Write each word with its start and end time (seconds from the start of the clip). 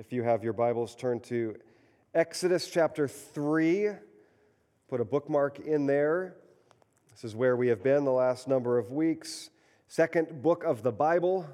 If 0.00 0.14
you 0.14 0.22
have 0.22 0.42
your 0.42 0.54
Bibles, 0.54 0.94
turn 0.94 1.20
to 1.24 1.56
Exodus 2.14 2.70
chapter 2.70 3.06
3. 3.06 3.90
Put 4.88 4.98
a 4.98 5.04
bookmark 5.04 5.58
in 5.58 5.84
there. 5.84 6.36
This 7.10 7.22
is 7.22 7.36
where 7.36 7.54
we 7.54 7.68
have 7.68 7.82
been 7.82 8.06
the 8.06 8.10
last 8.10 8.48
number 8.48 8.78
of 8.78 8.92
weeks. 8.92 9.50
Second 9.88 10.40
book 10.40 10.64
of 10.64 10.82
the 10.82 10.90
Bible. 10.90 11.46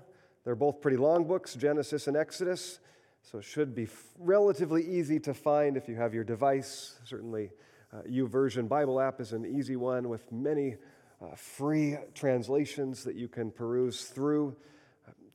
They're 0.44 0.54
both 0.54 0.80
pretty 0.80 0.96
long 0.96 1.24
books, 1.24 1.56
Genesis 1.56 2.06
and 2.06 2.16
Exodus. 2.16 2.78
So 3.24 3.38
it 3.38 3.44
should 3.44 3.74
be 3.74 3.88
relatively 4.16 4.84
easy 4.84 5.18
to 5.18 5.34
find 5.34 5.76
if 5.76 5.88
you 5.88 5.96
have 5.96 6.14
your 6.14 6.22
device. 6.22 7.00
Certainly, 7.04 7.50
uh, 7.92 8.02
YouVersion 8.02 8.68
Bible 8.68 9.00
app 9.00 9.20
is 9.20 9.32
an 9.32 9.44
easy 9.44 9.74
one 9.74 10.08
with 10.08 10.30
many 10.30 10.76
uh, 11.20 11.34
free 11.34 11.96
translations 12.14 13.02
that 13.02 13.16
you 13.16 13.26
can 13.26 13.50
peruse 13.50 14.04
through. 14.04 14.54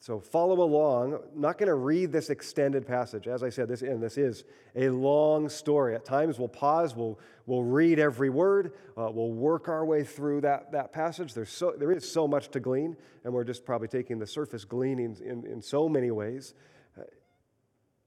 So 0.02 0.20
follow 0.20 0.63
along. 0.63 1.13
I'm 1.13 1.41
not 1.41 1.59
going 1.59 1.68
to 1.68 1.75
read 1.75 2.11
this 2.11 2.31
extended 2.31 2.88
passage. 2.88 3.27
As 3.27 3.43
I 3.43 3.50
said, 3.50 3.68
this, 3.68 3.83
and 3.83 4.01
this 4.01 4.18
is 4.18 4.45
a 4.75 4.89
long 4.89 5.47
story. 5.47 5.93
At 5.93 6.05
times 6.05 6.39
we'll 6.39 6.47
pause, 6.47 6.96
we'll, 6.96 7.19
we'll 7.46 7.64
read 7.64 8.00
every 8.00 8.32
word, 8.32 8.74
uh, 8.97 9.11
we'll 9.14 9.32
work 9.32 9.69
our 9.69 9.86
way 9.86 10.04
through 10.04 10.41
that, 10.41 10.71
that 10.71 10.91
passage. 10.91 11.36
There's 11.36 11.51
so, 11.51 11.75
there 11.77 11.91
is 11.91 12.11
so 12.11 12.27
much 12.27 12.50
to 12.50 12.60
glean, 12.60 12.97
and 13.24 13.32
we're 13.32 13.43
just 13.43 13.64
probably 13.64 13.89
taking 13.89 14.18
the 14.18 14.25
surface 14.25 14.65
gleanings 14.65 15.21
in, 15.21 15.46
in 15.46 15.61
so 15.61 15.87
many 15.87 16.10
ways. 16.10 16.55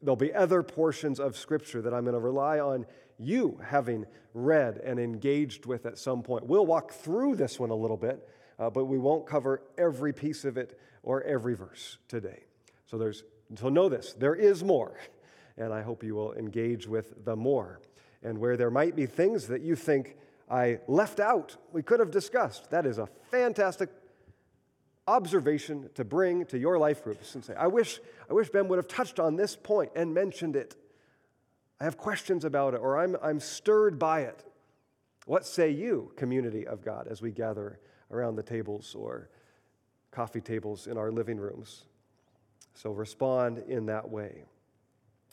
There'll 0.02 0.16
be 0.16 0.34
other 0.34 0.64
portions 0.64 1.20
of 1.20 1.36
Scripture 1.36 1.80
that 1.80 1.94
I'm 1.94 2.02
going 2.02 2.14
to 2.14 2.20
rely 2.20 2.58
on 2.58 2.86
you 3.18 3.60
having 3.64 4.04
read 4.34 4.78
and 4.78 4.98
engaged 4.98 5.64
with 5.64 5.86
at 5.86 5.96
some 5.96 6.22
point. 6.24 6.44
We'll 6.44 6.66
walk 6.66 6.92
through 6.92 7.36
this 7.36 7.60
one 7.60 7.70
a 7.70 7.74
little 7.74 7.96
bit, 7.96 8.28
uh, 8.58 8.68
but 8.68 8.86
we 8.86 8.98
won't 8.98 9.26
cover 9.26 9.62
every 9.78 10.12
piece 10.12 10.44
of 10.44 10.58
it 10.58 10.76
or 11.04 11.22
every 11.22 11.54
verse 11.54 11.98
today. 12.08 12.44
So 12.86 12.98
there's 12.98 13.22
so 13.56 13.68
know 13.68 13.88
this, 13.88 14.14
there 14.14 14.34
is 14.34 14.64
more, 14.64 14.98
and 15.56 15.72
I 15.72 15.82
hope 15.82 16.02
you 16.02 16.14
will 16.14 16.32
engage 16.34 16.88
with 16.88 17.24
the 17.24 17.36
more. 17.36 17.80
And 18.22 18.38
where 18.38 18.56
there 18.56 18.70
might 18.70 18.96
be 18.96 19.06
things 19.06 19.46
that 19.48 19.60
you 19.60 19.76
think 19.76 20.16
I 20.50 20.80
left 20.88 21.20
out, 21.20 21.56
we 21.72 21.82
could 21.82 22.00
have 22.00 22.10
discussed. 22.10 22.70
That 22.70 22.86
is 22.86 22.98
a 22.98 23.06
fantastic 23.30 23.90
observation 25.06 25.90
to 25.94 26.04
bring 26.04 26.46
to 26.46 26.58
your 26.58 26.78
life 26.78 27.04
groups 27.04 27.34
and 27.34 27.44
say, 27.44 27.54
I 27.54 27.66
wish, 27.66 28.00
I 28.30 28.32
wish 28.32 28.48
Ben 28.48 28.66
would 28.68 28.78
have 28.78 28.88
touched 28.88 29.20
on 29.20 29.36
this 29.36 29.54
point 29.54 29.92
and 29.94 30.14
mentioned 30.14 30.56
it. 30.56 30.74
I 31.80 31.84
have 31.84 31.98
questions 31.98 32.44
about 32.44 32.72
it, 32.72 32.78
or 32.78 32.98
I'm, 32.98 33.16
I'm 33.22 33.40
stirred 33.40 33.98
by 33.98 34.20
it. 34.22 34.42
What 35.26 35.44
say 35.44 35.70
you, 35.70 36.12
community 36.16 36.66
of 36.66 36.82
God, 36.82 37.08
as 37.08 37.20
we 37.20 37.30
gather 37.30 37.78
around 38.10 38.36
the 38.36 38.42
tables 38.42 38.94
or 38.94 39.28
coffee 40.14 40.40
tables 40.40 40.86
in 40.86 40.96
our 40.96 41.10
living 41.10 41.38
rooms. 41.38 41.84
So 42.74 42.90
respond 42.90 43.58
in 43.68 43.86
that 43.86 44.10
way. 44.10 44.44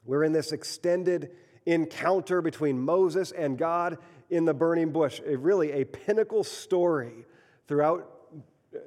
We're 0.06 0.24
in 0.24 0.32
this 0.32 0.52
extended 0.52 1.32
encounter 1.66 2.42
between 2.42 2.80
Moses 2.80 3.32
and 3.32 3.58
God 3.58 3.98
in 4.30 4.46
the 4.46 4.54
burning 4.54 4.92
bush, 4.92 5.22
a 5.26 5.36
really 5.38 5.72
a 5.72 5.86
pinnacle 5.86 6.44
story 6.44 7.26
throughout 7.68 8.10
uh, 8.74 8.80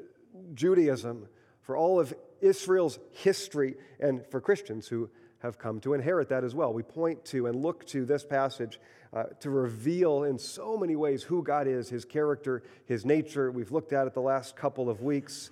Judaism 0.54 1.28
for 1.62 1.76
all 1.76 2.00
of 2.00 2.12
Israel's 2.40 2.98
history 3.12 3.74
and 4.00 4.26
for 4.26 4.40
Christians 4.40 4.88
who 4.88 5.08
have 5.38 5.58
come 5.58 5.78
to 5.80 5.92
inherit 5.92 6.30
that 6.30 6.42
as 6.42 6.54
well. 6.54 6.72
We 6.72 6.82
point 6.82 7.24
to 7.26 7.46
and 7.46 7.56
look 7.62 7.86
to 7.88 8.04
this 8.04 8.24
passage 8.24 8.80
uh, 9.12 9.24
to 9.40 9.50
reveal 9.50 10.24
in 10.24 10.38
so 10.38 10.76
many 10.76 10.96
ways 10.96 11.22
who 11.22 11.42
God 11.42 11.68
is, 11.68 11.88
his 11.88 12.04
character, 12.04 12.62
his 12.86 13.04
nature. 13.04 13.50
We've 13.52 13.70
looked 13.70 13.92
at 13.92 14.06
it 14.06 14.14
the 14.14 14.20
last 14.20 14.56
couple 14.56 14.88
of 14.88 15.02
weeks. 15.02 15.50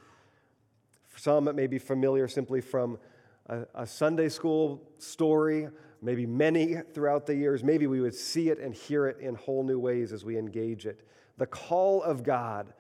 Some, 1.16 1.48
it 1.48 1.54
may 1.54 1.66
be 1.66 1.78
familiar 1.78 2.28
simply 2.28 2.60
from 2.60 2.98
a, 3.46 3.66
a 3.74 3.86
Sunday 3.86 4.28
school 4.28 4.82
story, 4.98 5.68
maybe 6.00 6.26
many 6.26 6.76
throughout 6.94 7.26
the 7.26 7.34
years. 7.34 7.62
Maybe 7.62 7.86
we 7.86 8.00
would 8.00 8.14
see 8.14 8.48
it 8.48 8.58
and 8.58 8.74
hear 8.74 9.06
it 9.06 9.18
in 9.20 9.34
whole 9.34 9.62
new 9.62 9.78
ways 9.78 10.12
as 10.12 10.24
we 10.24 10.38
engage 10.38 10.86
it. 10.86 11.06
The 11.38 11.46
call 11.46 12.02
of 12.02 12.22
God, 12.22 12.72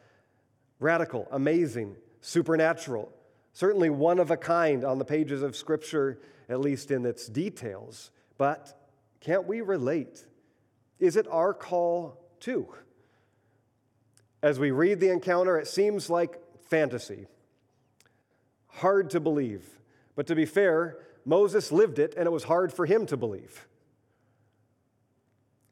radical, 0.80 1.28
amazing, 1.30 1.96
supernatural, 2.20 3.12
certainly 3.52 3.90
one 3.90 4.18
of 4.18 4.30
a 4.30 4.36
kind 4.36 4.84
on 4.84 4.98
the 4.98 5.04
pages 5.04 5.42
of 5.42 5.56
Scripture, 5.56 6.20
at 6.48 6.60
least 6.60 6.90
in 6.90 7.04
its 7.06 7.26
details. 7.26 8.10
But 8.38 8.78
can't 9.20 9.46
we 9.46 9.60
relate? 9.60 10.24
Is 10.98 11.16
it 11.16 11.26
our 11.30 11.54
call 11.54 12.18
too? 12.40 12.68
As 14.42 14.58
we 14.58 14.72
read 14.72 14.98
the 14.98 15.10
encounter, 15.10 15.58
it 15.58 15.68
seems 15.68 16.10
like 16.10 16.40
fantasy 16.68 17.26
hard 18.72 19.10
to 19.10 19.20
believe. 19.20 19.64
But 20.14 20.26
to 20.26 20.34
be 20.34 20.46
fair, 20.46 20.98
Moses 21.24 21.72
lived 21.72 21.98
it, 21.98 22.14
and 22.16 22.26
it 22.26 22.30
was 22.32 22.44
hard 22.44 22.72
for 22.72 22.86
him 22.86 23.06
to 23.06 23.16
believe. 23.16 23.66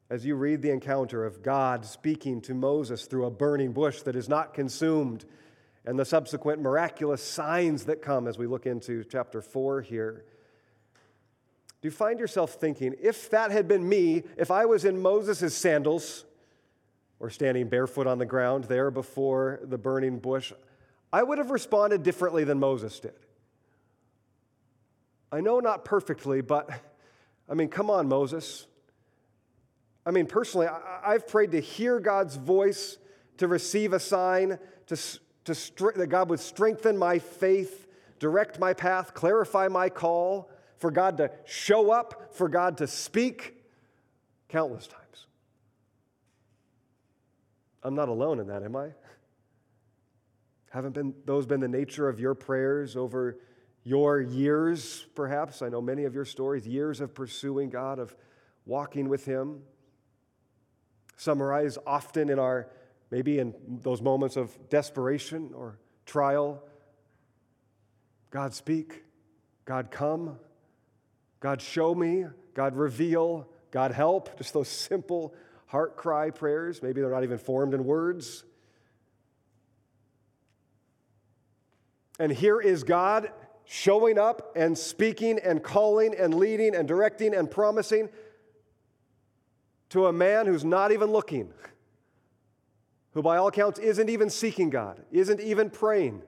As 0.09 0.25
you 0.25 0.35
read 0.35 0.63
the 0.63 0.71
encounter 0.71 1.25
of 1.25 1.43
God 1.43 1.85
speaking 1.85 2.41
to 2.43 2.55
Moses 2.55 3.07
through 3.07 3.27
a 3.27 3.31
burning 3.31 3.73
bush 3.73 4.03
that 4.03 4.17
is 4.17 4.29
not 4.29 4.55
consumed, 4.55 5.25
and 5.85 5.99
the 5.99 6.05
subsequent 6.05 6.61
miraculous 6.61 7.23
signs 7.23 7.85
that 7.85 8.03
come 8.03 8.27
as 8.27 8.37
we 8.37 8.47
look 8.47 8.67
into 8.67 9.05
chapter 9.05 9.41
4 9.41 9.83
here, 9.83 10.25
do 11.81 11.87
you 11.89 11.93
find 11.93 12.21
yourself 12.21 12.55
thinking, 12.55 12.95
if 13.01 13.31
that 13.31 13.51
had 13.51 13.67
been 13.67 13.89
me, 13.89 14.25
if 14.37 14.51
I 14.51 14.67
was 14.67 14.85
in 14.85 15.01
Moses' 15.01 15.55
sandals, 15.55 16.27
or 17.19 17.31
standing 17.31 17.69
barefoot 17.69 18.07
on 18.07 18.19
the 18.19 18.27
ground 18.27 18.65
there 18.65 18.91
before 18.91 19.61
the 19.63 19.79
burning 19.79 20.19
bush, 20.19 20.53
I 21.13 21.23
would 21.23 21.39
have 21.39 21.51
responded 21.51 22.03
differently 22.03 22.45
than 22.45 22.59
Moses 22.61 23.01
did. 23.01 23.15
I 25.33 25.41
know 25.41 25.61
not 25.61 25.85
perfectly, 25.85 26.41
but 26.41 26.69
I 27.49 27.55
mean, 27.55 27.69
come 27.69 27.91
on, 27.91 28.09
Moses. 28.09 28.67
I 30.07 30.13
mean, 30.13 30.27
personally, 30.27 30.69
I've 31.05 31.27
prayed 31.27 31.53
to 31.53 31.61
hear 31.61 32.01
God's 32.01 32.37
voice, 32.37 32.99
to 33.39 33.49
receive 33.49 33.93
a 33.93 34.01
sign, 34.01 34.59
to, 34.87 34.97
to 35.45 35.55
that 35.97 36.09
God 36.09 36.31
would 36.31 36.41
strengthen 36.41 36.97
my 36.97 37.19
faith, 37.19 37.87
direct 38.19 38.59
my 38.59 38.73
path, 38.73 39.15
clarify 39.15 39.69
my 39.69 39.89
call, 39.89 40.51
for 40.79 40.91
God 40.91 41.17
to 41.19 41.31
show 41.45 41.91
up, 41.91 42.35
for 42.35 42.49
God 42.49 42.79
to 42.79 42.87
speak 42.87 43.57
countless 44.49 44.87
times. 44.87 45.27
I'm 47.83 47.95
not 47.95 48.09
alone 48.09 48.41
in 48.41 48.47
that, 48.49 48.63
am 48.63 48.77
I? 48.77 48.91
Haven't 50.71 50.93
been, 50.93 51.15
those 51.25 51.47
been 51.47 51.61
the 51.61 51.69
nature 51.69 52.09
of 52.09 52.19
your 52.19 52.35
prayers 52.35 52.97
over 52.97 53.39
your 53.85 54.21
years, 54.21 55.07
perhaps? 55.15 55.63
I 55.63 55.69
know 55.69 55.81
many 55.81 56.05
of 56.05 56.15
your 56.15 56.25
stories, 56.25 56.67
years 56.67 57.01
of 57.01 57.15
pursuing 57.15 57.71
God, 57.71 57.99
of 57.99 58.17
walking 58.67 59.09
with 59.09 59.25
Him. 59.25 59.61
Summarize 61.17 61.79
often 61.87 62.31
in 62.31 62.39
our, 62.39 62.69
maybe 63.11 63.39
in 63.39 63.55
those 63.83 64.01
moments 64.03 64.37
of 64.37 64.57
desperation 64.69 65.51
or 65.55 65.79
trial 66.07 66.63
God 68.31 68.55
speak, 68.55 69.03
God 69.65 69.91
come, 69.91 70.39
God 71.41 71.61
show 71.61 71.95
me, 71.95 72.27
God 72.55 72.77
reveal, 72.77 73.49
God 73.71 73.91
help. 73.91 74.39
Just 74.39 74.55
those 74.55 74.69
simple 74.69 75.35
heart 75.67 75.97
cry 75.97 76.31
prayers. 76.31 76.83
Maybe 76.83 77.01
they're 77.01 77.11
not 77.11 77.25
even 77.25 77.39
formed 77.39 77.75
in 77.75 77.85
words. 77.85 78.45
And 82.21 82.31
here 82.31 82.61
is 82.61 82.85
God 82.85 83.33
showing 83.65 84.19
up 84.19 84.53
and 84.55 84.77
speaking 84.77 85.41
and 85.43 85.63
calling 85.63 86.15
and 86.15 86.35
leading 86.35 86.75
and 86.75 86.87
directing 86.87 87.35
and 87.35 87.51
promising 87.51 88.11
to 89.89 90.07
a 90.07 90.13
man 90.13 90.45
who's 90.45 90.63
not 90.63 90.93
even 90.93 91.11
looking, 91.11 91.51
who 93.13 93.23
by 93.23 93.39
all 93.39 93.49
accounts 93.49 93.79
isn't 93.79 94.11
even 94.11 94.29
seeking 94.29 94.69
God, 94.69 95.03
isn't 95.11 95.41
even 95.41 95.71
praying. 95.71 96.21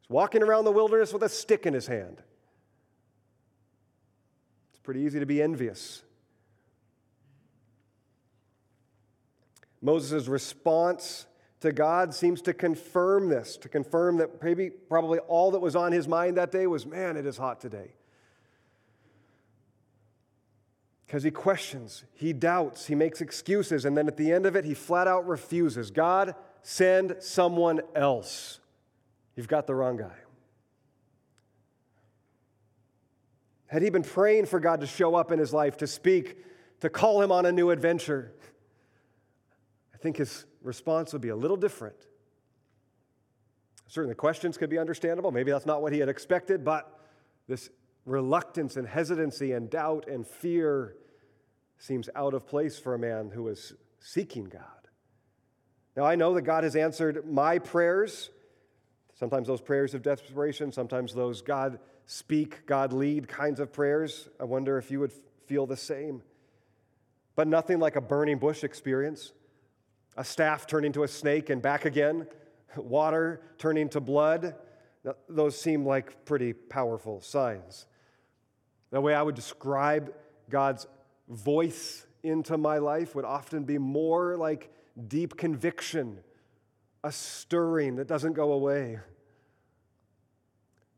He's 0.00 0.10
walking 0.10 0.42
around 0.42 0.64
the 0.64 0.72
wilderness 0.72 1.12
with 1.12 1.22
a 1.22 1.28
stick 1.28 1.64
in 1.64 1.74
his 1.74 1.86
hand. 1.86 2.20
It's 4.72 4.80
pretty 4.82 5.02
easy 5.02 5.20
to 5.20 5.26
be 5.26 5.40
envious. 5.40 6.02
Moses' 9.80 10.26
response 10.26 11.28
to 11.60 11.72
God 11.72 12.14
seems 12.14 12.40
to 12.42 12.54
confirm 12.54 13.28
this, 13.28 13.56
to 13.58 13.68
confirm 13.68 14.18
that 14.18 14.42
maybe 14.42 14.70
probably 14.70 15.18
all 15.20 15.50
that 15.50 15.60
was 15.60 15.74
on 15.74 15.92
his 15.92 16.06
mind 16.06 16.36
that 16.36 16.52
day 16.52 16.66
was, 16.66 16.86
man, 16.86 17.16
it 17.16 17.26
is 17.26 17.36
hot 17.36 17.60
today. 17.60 17.92
Because 21.06 21.22
he 21.22 21.30
questions, 21.30 22.04
he 22.14 22.32
doubts, 22.32 22.86
he 22.86 22.94
makes 22.94 23.20
excuses, 23.20 23.84
and 23.84 23.96
then 23.96 24.06
at 24.06 24.16
the 24.16 24.30
end 24.30 24.46
of 24.46 24.54
it, 24.54 24.64
he 24.64 24.74
flat 24.74 25.08
out 25.08 25.26
refuses. 25.26 25.90
God, 25.90 26.34
send 26.62 27.16
someone 27.20 27.80
else. 27.94 28.60
You've 29.34 29.48
got 29.48 29.66
the 29.66 29.74
wrong 29.74 29.96
guy. 29.96 30.16
Had 33.68 33.82
he 33.82 33.90
been 33.90 34.02
praying 34.02 34.46
for 34.46 34.60
God 34.60 34.80
to 34.80 34.86
show 34.86 35.14
up 35.14 35.32
in 35.32 35.38
his 35.38 35.52
life, 35.52 35.76
to 35.78 35.86
speak, 35.86 36.44
to 36.80 36.88
call 36.88 37.20
him 37.22 37.32
on 37.32 37.46
a 37.46 37.52
new 37.52 37.70
adventure, 37.70 38.32
I 39.94 39.96
think 39.96 40.18
his 40.18 40.44
response 40.62 41.12
would 41.12 41.22
be 41.22 41.28
a 41.28 41.36
little 41.36 41.56
different. 41.56 41.96
Certainly, 43.86 44.16
questions 44.16 44.58
could 44.58 44.70
be 44.70 44.78
understandable. 44.78 45.30
Maybe 45.30 45.50
that's 45.50 45.66
not 45.66 45.80
what 45.80 45.92
he 45.92 45.98
had 45.98 46.08
expected, 46.08 46.64
but 46.64 47.00
this 47.48 47.70
reluctance 48.04 48.76
and 48.76 48.86
hesitancy 48.86 49.52
and 49.52 49.70
doubt 49.70 50.08
and 50.08 50.26
fear 50.26 50.94
seems 51.78 52.08
out 52.14 52.34
of 52.34 52.46
place 52.46 52.78
for 52.78 52.94
a 52.94 52.98
man 52.98 53.30
who 53.30 53.48
is 53.48 53.72
seeking 54.00 54.44
God. 54.44 54.62
Now, 55.96 56.04
I 56.04 56.16
know 56.16 56.34
that 56.34 56.42
God 56.42 56.64
has 56.64 56.76
answered 56.76 57.26
my 57.26 57.58
prayers. 57.58 58.30
Sometimes 59.14 59.48
those 59.48 59.60
prayers 59.60 59.94
of 59.94 60.02
desperation, 60.02 60.70
sometimes 60.70 61.14
those 61.14 61.42
God 61.42 61.78
speak, 62.06 62.66
God 62.66 62.92
lead 62.92 63.26
kinds 63.26 63.58
of 63.58 63.72
prayers. 63.72 64.28
I 64.38 64.44
wonder 64.44 64.78
if 64.78 64.90
you 64.90 65.00
would 65.00 65.12
feel 65.46 65.66
the 65.66 65.76
same. 65.76 66.22
But 67.34 67.48
nothing 67.48 67.78
like 67.78 67.96
a 67.96 68.00
burning 68.00 68.38
bush 68.38 68.64
experience 68.64 69.32
a 70.18 70.24
staff 70.24 70.66
turning 70.66 70.90
to 70.92 71.04
a 71.04 71.08
snake 71.08 71.48
and 71.48 71.62
back 71.62 71.84
again, 71.84 72.26
water 72.76 73.40
turning 73.56 73.88
to 73.88 74.00
blood. 74.00 74.56
Those 75.28 75.58
seem 75.58 75.86
like 75.86 76.24
pretty 76.24 76.52
powerful 76.52 77.20
signs. 77.20 77.86
The 78.90 79.00
way 79.00 79.14
I 79.14 79.22
would 79.22 79.36
describe 79.36 80.12
God's 80.50 80.88
voice 81.28 82.04
into 82.24 82.58
my 82.58 82.78
life 82.78 83.14
would 83.14 83.24
often 83.24 83.62
be 83.62 83.78
more 83.78 84.36
like 84.36 84.72
deep 85.06 85.36
conviction, 85.36 86.18
a 87.04 87.12
stirring 87.12 87.94
that 87.96 88.08
doesn't 88.08 88.32
go 88.32 88.52
away. 88.52 88.98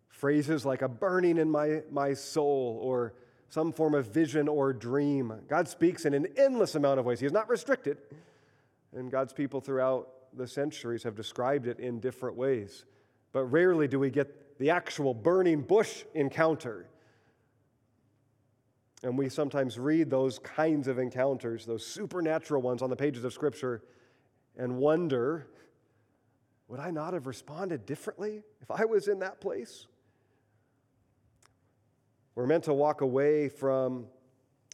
Phrases 0.09 0.65
like 0.65 0.81
a 0.81 0.89
burning 0.89 1.37
in 1.37 1.51
my, 1.51 1.83
my 1.91 2.15
soul 2.15 2.79
or 2.83 3.13
some 3.51 3.71
form 3.71 3.95
of 3.95 4.07
vision 4.07 4.49
or 4.49 4.73
dream. 4.73 5.35
God 5.47 5.69
speaks 5.69 6.07
in 6.07 6.15
an 6.15 6.27
endless 6.39 6.75
amount 6.75 7.01
of 7.01 7.05
ways. 7.05 7.21
He 7.21 7.27
is 7.27 7.33
not 7.33 7.51
restricted. 7.51 7.99
And 8.97 9.11
God's 9.11 9.33
people 9.33 9.61
throughout 9.61 10.09
the 10.37 10.47
centuries 10.47 11.03
have 11.03 11.15
described 11.15 11.67
it 11.67 11.79
in 11.81 12.01
different 12.01 12.37
ways. 12.37 12.85
But 13.33 13.45
rarely 13.45 13.89
do 13.89 13.99
we 13.99 14.11
get 14.11 14.59
the 14.59 14.71
actual 14.71 15.15
burning 15.15 15.63
bush 15.63 16.05
encounter. 16.15 16.87
And 19.03 19.17
we 19.17 19.29
sometimes 19.29 19.79
read 19.79 20.11
those 20.11 20.39
kinds 20.39 20.87
of 20.87 20.99
encounters, 20.99 21.65
those 21.65 21.87
supernatural 21.87 22.61
ones 22.61 22.83
on 22.83 22.91
the 22.91 22.97
pages 22.97 23.25
of 23.25 23.33
Scripture, 23.33 23.83
and 24.57 24.77
wonder 24.77 25.47
would 26.69 26.79
I 26.79 26.93
not 26.93 27.15
have 27.15 27.27
responded 27.27 27.85
differently 27.85 28.45
if 28.61 28.71
I 28.71 28.85
was 28.85 29.09
in 29.09 29.19
that 29.19 29.41
place? 29.41 29.89
We're 32.37 32.47
meant 32.47 32.65
to 32.65 32.75
walk 32.75 33.01
away 33.01 33.49
from 33.49 34.07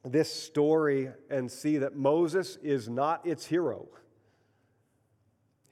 this 0.05 0.31
story 0.31 1.09
and 1.31 1.51
see 1.51 1.79
that 1.79 1.97
Moses 1.97 2.59
is 2.63 2.87
not 2.89 3.27
its 3.27 3.47
hero. 3.47 3.89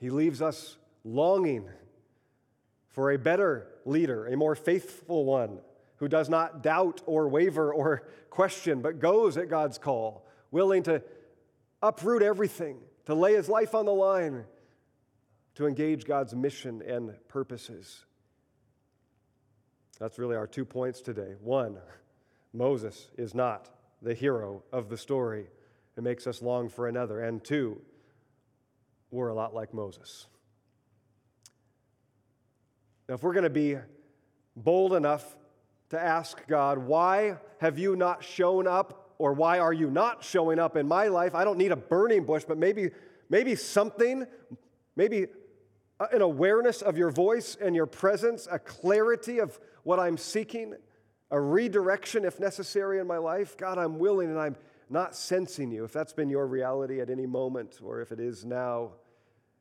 He 0.04 0.10
leaves 0.10 0.42
us 0.42 0.76
longing 1.02 1.66
for 2.90 3.12
a 3.12 3.16
better 3.16 3.68
leader, 3.86 4.26
a 4.26 4.36
more 4.36 4.54
faithful 4.54 5.24
one 5.24 5.60
who 5.96 6.08
does 6.08 6.28
not 6.28 6.62
doubt 6.62 7.00
or 7.06 7.26
waver 7.26 7.72
or 7.72 8.06
question, 8.28 8.82
but 8.82 9.00
goes 9.00 9.38
at 9.38 9.48
God's 9.48 9.78
call, 9.78 10.26
willing 10.50 10.82
to 10.82 11.02
uproot 11.82 12.22
everything, 12.22 12.80
to 13.06 13.14
lay 13.14 13.32
his 13.32 13.48
life 13.48 13.74
on 13.74 13.86
the 13.86 13.94
line, 13.94 14.44
to 15.54 15.66
engage 15.66 16.04
God's 16.04 16.34
mission 16.34 16.82
and 16.82 17.14
purposes. 17.28 18.04
That's 19.98 20.18
really 20.18 20.36
our 20.36 20.46
two 20.46 20.66
points 20.66 21.00
today. 21.00 21.32
One, 21.40 21.78
Moses 22.52 23.08
is 23.16 23.34
not 23.34 23.70
the 24.02 24.12
hero 24.12 24.64
of 24.70 24.90
the 24.90 24.98
story. 24.98 25.46
It 25.96 26.02
makes 26.02 26.26
us 26.26 26.42
long 26.42 26.68
for 26.68 26.88
another. 26.88 27.20
And 27.20 27.42
two, 27.42 27.80
we're 29.14 29.28
a 29.28 29.34
lot 29.34 29.54
like 29.54 29.72
Moses. 29.72 30.26
Now, 33.08 33.14
if 33.14 33.22
we're 33.22 33.32
going 33.32 33.44
to 33.44 33.50
be 33.50 33.76
bold 34.56 34.92
enough 34.92 35.36
to 35.90 36.00
ask 36.00 36.44
God, 36.48 36.78
why 36.78 37.36
have 37.60 37.78
you 37.78 37.94
not 37.94 38.24
shown 38.24 38.66
up 38.66 39.14
or 39.18 39.32
why 39.32 39.60
are 39.60 39.72
you 39.72 39.88
not 39.88 40.24
showing 40.24 40.58
up 40.58 40.76
in 40.76 40.88
my 40.88 41.06
life? 41.06 41.34
I 41.34 41.44
don't 41.44 41.58
need 41.58 41.70
a 41.70 41.76
burning 41.76 42.24
bush, 42.24 42.42
but 42.46 42.58
maybe, 42.58 42.90
maybe 43.30 43.54
something, 43.54 44.26
maybe 44.96 45.28
uh, 46.00 46.06
an 46.12 46.20
awareness 46.20 46.82
of 46.82 46.98
your 46.98 47.10
voice 47.10 47.56
and 47.60 47.76
your 47.76 47.86
presence, 47.86 48.48
a 48.50 48.58
clarity 48.58 49.38
of 49.38 49.60
what 49.84 50.00
I'm 50.00 50.16
seeking, 50.16 50.74
a 51.30 51.40
redirection 51.40 52.24
if 52.24 52.40
necessary 52.40 52.98
in 52.98 53.06
my 53.06 53.18
life. 53.18 53.56
God, 53.56 53.78
I'm 53.78 54.00
willing 54.00 54.28
and 54.28 54.40
I'm 54.40 54.56
not 54.90 55.14
sensing 55.14 55.70
you. 55.70 55.84
If 55.84 55.92
that's 55.92 56.12
been 56.12 56.28
your 56.28 56.48
reality 56.48 57.00
at 57.00 57.10
any 57.10 57.26
moment 57.26 57.78
or 57.80 58.00
if 58.00 58.10
it 58.10 58.18
is 58.18 58.44
now, 58.44 58.94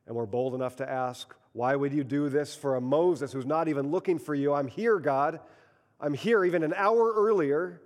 and 0.06 0.16
we're 0.16 0.26
bold 0.26 0.54
enough 0.56 0.78
to 0.78 0.90
ask, 0.90 1.34
Why 1.54 1.76
would 1.76 1.94
you 1.94 2.04
do 2.04 2.30
this 2.30 2.56
for 2.56 2.76
a 2.76 2.82
Moses 2.82 3.32
who's 3.32 3.46
not 3.46 3.68
even 3.68 3.92
looking 3.92 4.20
for 4.20 4.36
you? 4.36 4.54
I'm 4.54 4.68
here, 4.68 5.00
God. 5.00 5.40
I'm 6.00 6.14
here 6.14 6.44
even 6.44 6.64
an 6.64 6.74
hour 6.76 7.14
earlier. 7.16 7.82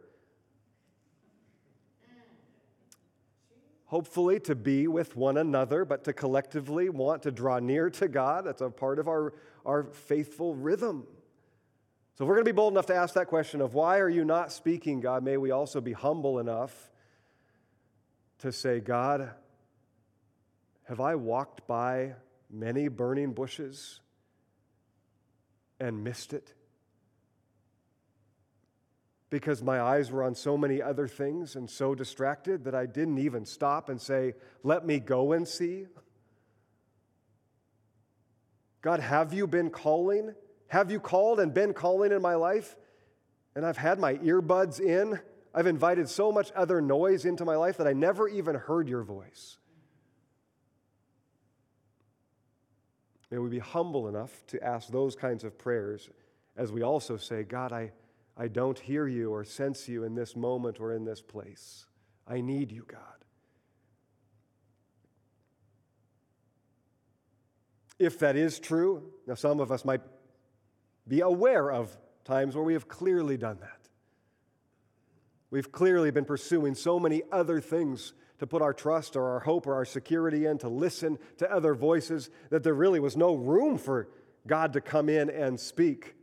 Hopefully, 3.85 4.39
to 4.41 4.55
be 4.55 4.87
with 4.87 5.15
one 5.15 5.37
another, 5.37 5.85
but 5.85 6.03
to 6.03 6.13
collectively 6.13 6.89
want 6.89 7.23
to 7.23 7.31
draw 7.31 7.59
near 7.59 7.89
to 7.91 8.09
God. 8.09 8.45
That's 8.45 8.61
a 8.61 8.69
part 8.69 8.99
of 8.99 9.07
our, 9.07 9.33
our 9.65 9.83
faithful 9.85 10.55
rhythm. 10.55 11.07
So, 12.15 12.23
if 12.23 12.27
we're 12.27 12.35
going 12.35 12.45
to 12.45 12.51
be 12.51 12.55
bold 12.55 12.73
enough 12.73 12.87
to 12.87 12.95
ask 12.95 13.13
that 13.13 13.27
question 13.27 13.61
of 13.61 13.75
why 13.75 13.99
are 13.99 14.09
you 14.09 14.25
not 14.25 14.51
speaking, 14.51 14.99
God, 14.99 15.23
may 15.23 15.37
we 15.37 15.51
also 15.51 15.79
be 15.79 15.93
humble 15.93 16.39
enough 16.39 16.89
to 18.39 18.51
say, 18.51 18.79
God, 18.81 19.29
have 20.87 21.01
I 21.01 21.15
walked 21.15 21.67
by 21.67 22.13
many 22.49 22.87
burning 22.87 23.33
bushes 23.33 23.99
and 25.81 26.01
missed 26.03 26.31
it? 26.33 26.53
Because 29.29 29.61
my 29.61 29.81
eyes 29.81 30.09
were 30.11 30.23
on 30.23 30.33
so 30.33 30.57
many 30.57 30.81
other 30.81 31.05
things 31.05 31.57
and 31.57 31.69
so 31.69 31.93
distracted 31.93 32.63
that 32.63 32.73
I 32.73 32.85
didn't 32.85 33.17
even 33.17 33.45
stop 33.45 33.89
and 33.89 33.99
say, 33.99 34.35
Let 34.63 34.85
me 34.85 34.99
go 34.99 35.33
and 35.33 35.45
see. 35.45 35.87
God, 38.81 39.01
have 39.01 39.33
you 39.33 39.45
been 39.45 39.69
calling? 39.69 40.33
Have 40.67 40.89
you 40.89 41.01
called 41.01 41.41
and 41.41 41.53
been 41.53 41.73
calling 41.73 42.13
in 42.13 42.21
my 42.21 42.35
life? 42.35 42.77
And 43.55 43.65
I've 43.65 43.75
had 43.75 43.99
my 43.99 44.13
earbuds 44.15 44.79
in. 44.79 45.19
I've 45.53 45.67
invited 45.67 46.07
so 46.07 46.31
much 46.31 46.49
other 46.55 46.79
noise 46.79 47.25
into 47.25 47.43
my 47.43 47.57
life 47.57 47.77
that 47.77 47.87
I 47.87 47.93
never 47.93 48.29
even 48.29 48.55
heard 48.55 48.87
your 48.87 49.03
voice. 49.03 49.57
May 53.29 53.37
we 53.39 53.49
be 53.49 53.59
humble 53.59 54.07
enough 54.07 54.45
to 54.47 54.63
ask 54.63 54.89
those 54.89 55.15
kinds 55.15 55.43
of 55.43 55.57
prayers 55.57 56.09
as 56.55 56.71
we 56.71 56.81
also 56.81 57.17
say, 57.17 57.43
God, 57.43 57.71
I, 57.71 57.91
I 58.35 58.47
don't 58.47 58.77
hear 58.77 59.07
you 59.07 59.31
or 59.31 59.43
sense 59.43 59.87
you 59.87 60.03
in 60.03 60.15
this 60.15 60.35
moment 60.35 60.79
or 60.79 60.93
in 60.93 61.05
this 61.05 61.21
place. 61.21 61.85
I 62.27 62.41
need 62.41 62.71
you, 62.71 62.85
God. 62.87 63.01
If 67.99 68.19
that 68.19 68.35
is 68.35 68.59
true, 68.59 69.03
now 69.27 69.35
some 69.35 69.59
of 69.59 69.71
us 69.71 69.85
might 69.85 70.01
be 71.07 71.21
aware 71.21 71.71
of 71.71 71.95
times 72.25 72.55
where 72.55 72.63
we 72.63 72.73
have 72.73 72.87
clearly 72.87 73.37
done 73.37 73.57
that. 73.61 73.87
We've 75.49 75.71
clearly 75.71 76.11
been 76.11 76.25
pursuing 76.25 76.75
so 76.75 76.99
many 76.99 77.23
other 77.31 77.61
things 77.61 78.13
to 78.39 78.47
put 78.47 78.61
our 78.61 78.73
trust 78.73 79.15
or 79.15 79.29
our 79.29 79.39
hope 79.39 79.65
or 79.67 79.73
our 79.73 79.85
security 79.85 80.45
in, 80.45 80.57
to 80.59 80.69
listen 80.69 81.17
to 81.37 81.51
other 81.51 81.73
voices, 81.73 82.29
that 82.49 82.63
there 82.63 82.73
really 82.73 82.99
was 82.99 83.17
no 83.17 83.33
room 83.33 83.77
for 83.77 84.07
God 84.45 84.73
to 84.73 84.81
come 84.81 85.09
in 85.09 85.29
and 85.29 85.59
speak, 85.59 86.15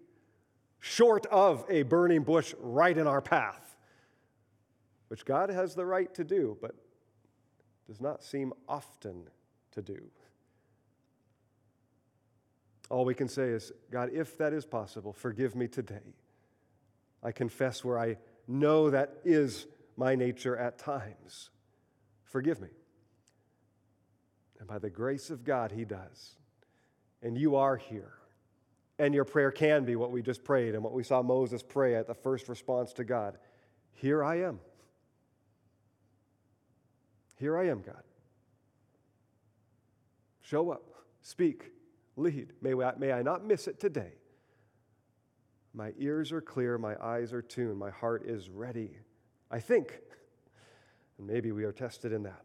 short 0.81 1.27
of 1.27 1.65
a 1.69 1.83
burning 1.83 2.23
bush 2.23 2.55
right 2.61 2.97
in 2.97 3.07
our 3.07 3.21
path, 3.21 3.77
which 5.09 5.25
God 5.25 5.51
has 5.51 5.75
the 5.75 5.85
right 5.85 6.13
to 6.15 6.25
do, 6.25 6.57
but 6.61 6.75
does 7.87 8.01
not 8.01 8.23
seem 8.25 8.53
often 8.69 9.25
to 9.73 9.83
do. 9.83 10.01
All 12.91 13.05
we 13.05 13.15
can 13.15 13.29
say 13.29 13.49
is, 13.49 13.73
God, 13.91 14.11
if 14.13 14.39
that 14.39 14.53
is 14.53 14.65
possible, 14.65 15.13
forgive 15.13 15.55
me 15.55 15.69
today. 15.69 16.15
I 17.23 17.33
confess 17.33 17.85
where 17.85 17.99
I 17.99 18.19
know 18.47 18.91
that 18.91 19.17
is 19.25 19.67
my 19.97 20.15
nature 20.15 20.57
at 20.57 20.79
times. 20.79 21.51
Forgive 22.35 22.61
me. 22.61 22.67
And 24.59 24.67
by 24.67 24.81
the 24.81 24.91
grace 24.91 25.31
of 25.31 25.45
God, 25.45 25.71
He 25.71 25.85
does. 25.85 26.35
And 27.23 27.39
you 27.39 27.55
are 27.55 27.77
here. 27.77 28.15
And 28.99 29.15
your 29.15 29.25
prayer 29.25 29.53
can 29.53 29.85
be 29.85 29.95
what 29.95 30.11
we 30.11 30.21
just 30.21 30.43
prayed 30.43 30.75
and 30.75 30.83
what 30.83 30.93
we 30.93 31.05
saw 31.05 31.23
Moses 31.23 31.63
pray 31.63 31.95
at 31.95 32.09
the 32.09 32.15
first 32.15 32.49
response 32.49 32.93
to 32.95 33.05
God 33.05 33.39
Here 33.93 34.25
I 34.25 34.41
am. 34.41 34.59
Here 37.37 37.57
I 37.57 37.69
am, 37.69 37.83
God. 37.83 38.03
Show 40.41 40.73
up, 40.73 40.91
speak, 41.23 41.71
lead. 42.17 42.53
May, 42.61 42.75
we, 42.75 42.85
may 42.99 43.13
I 43.13 43.23
not 43.23 43.47
miss 43.47 43.69
it 43.69 43.79
today. 43.79 44.15
My 45.73 45.93
ears 46.01 46.33
are 46.33 46.41
clear, 46.41 46.79
my 46.79 46.97
eyes 47.01 47.33
are 47.33 47.43
tuned, 47.43 47.79
my 47.79 47.91
heart 47.91 48.25
is 48.27 48.51
ready. 48.51 48.99
I 49.53 49.61
think. 49.61 50.01
And 51.25 51.33
maybe 51.33 51.53
we 51.53 51.65
are 51.65 51.73
tested 51.73 52.13
in 52.13 52.25
that. 52.25 52.43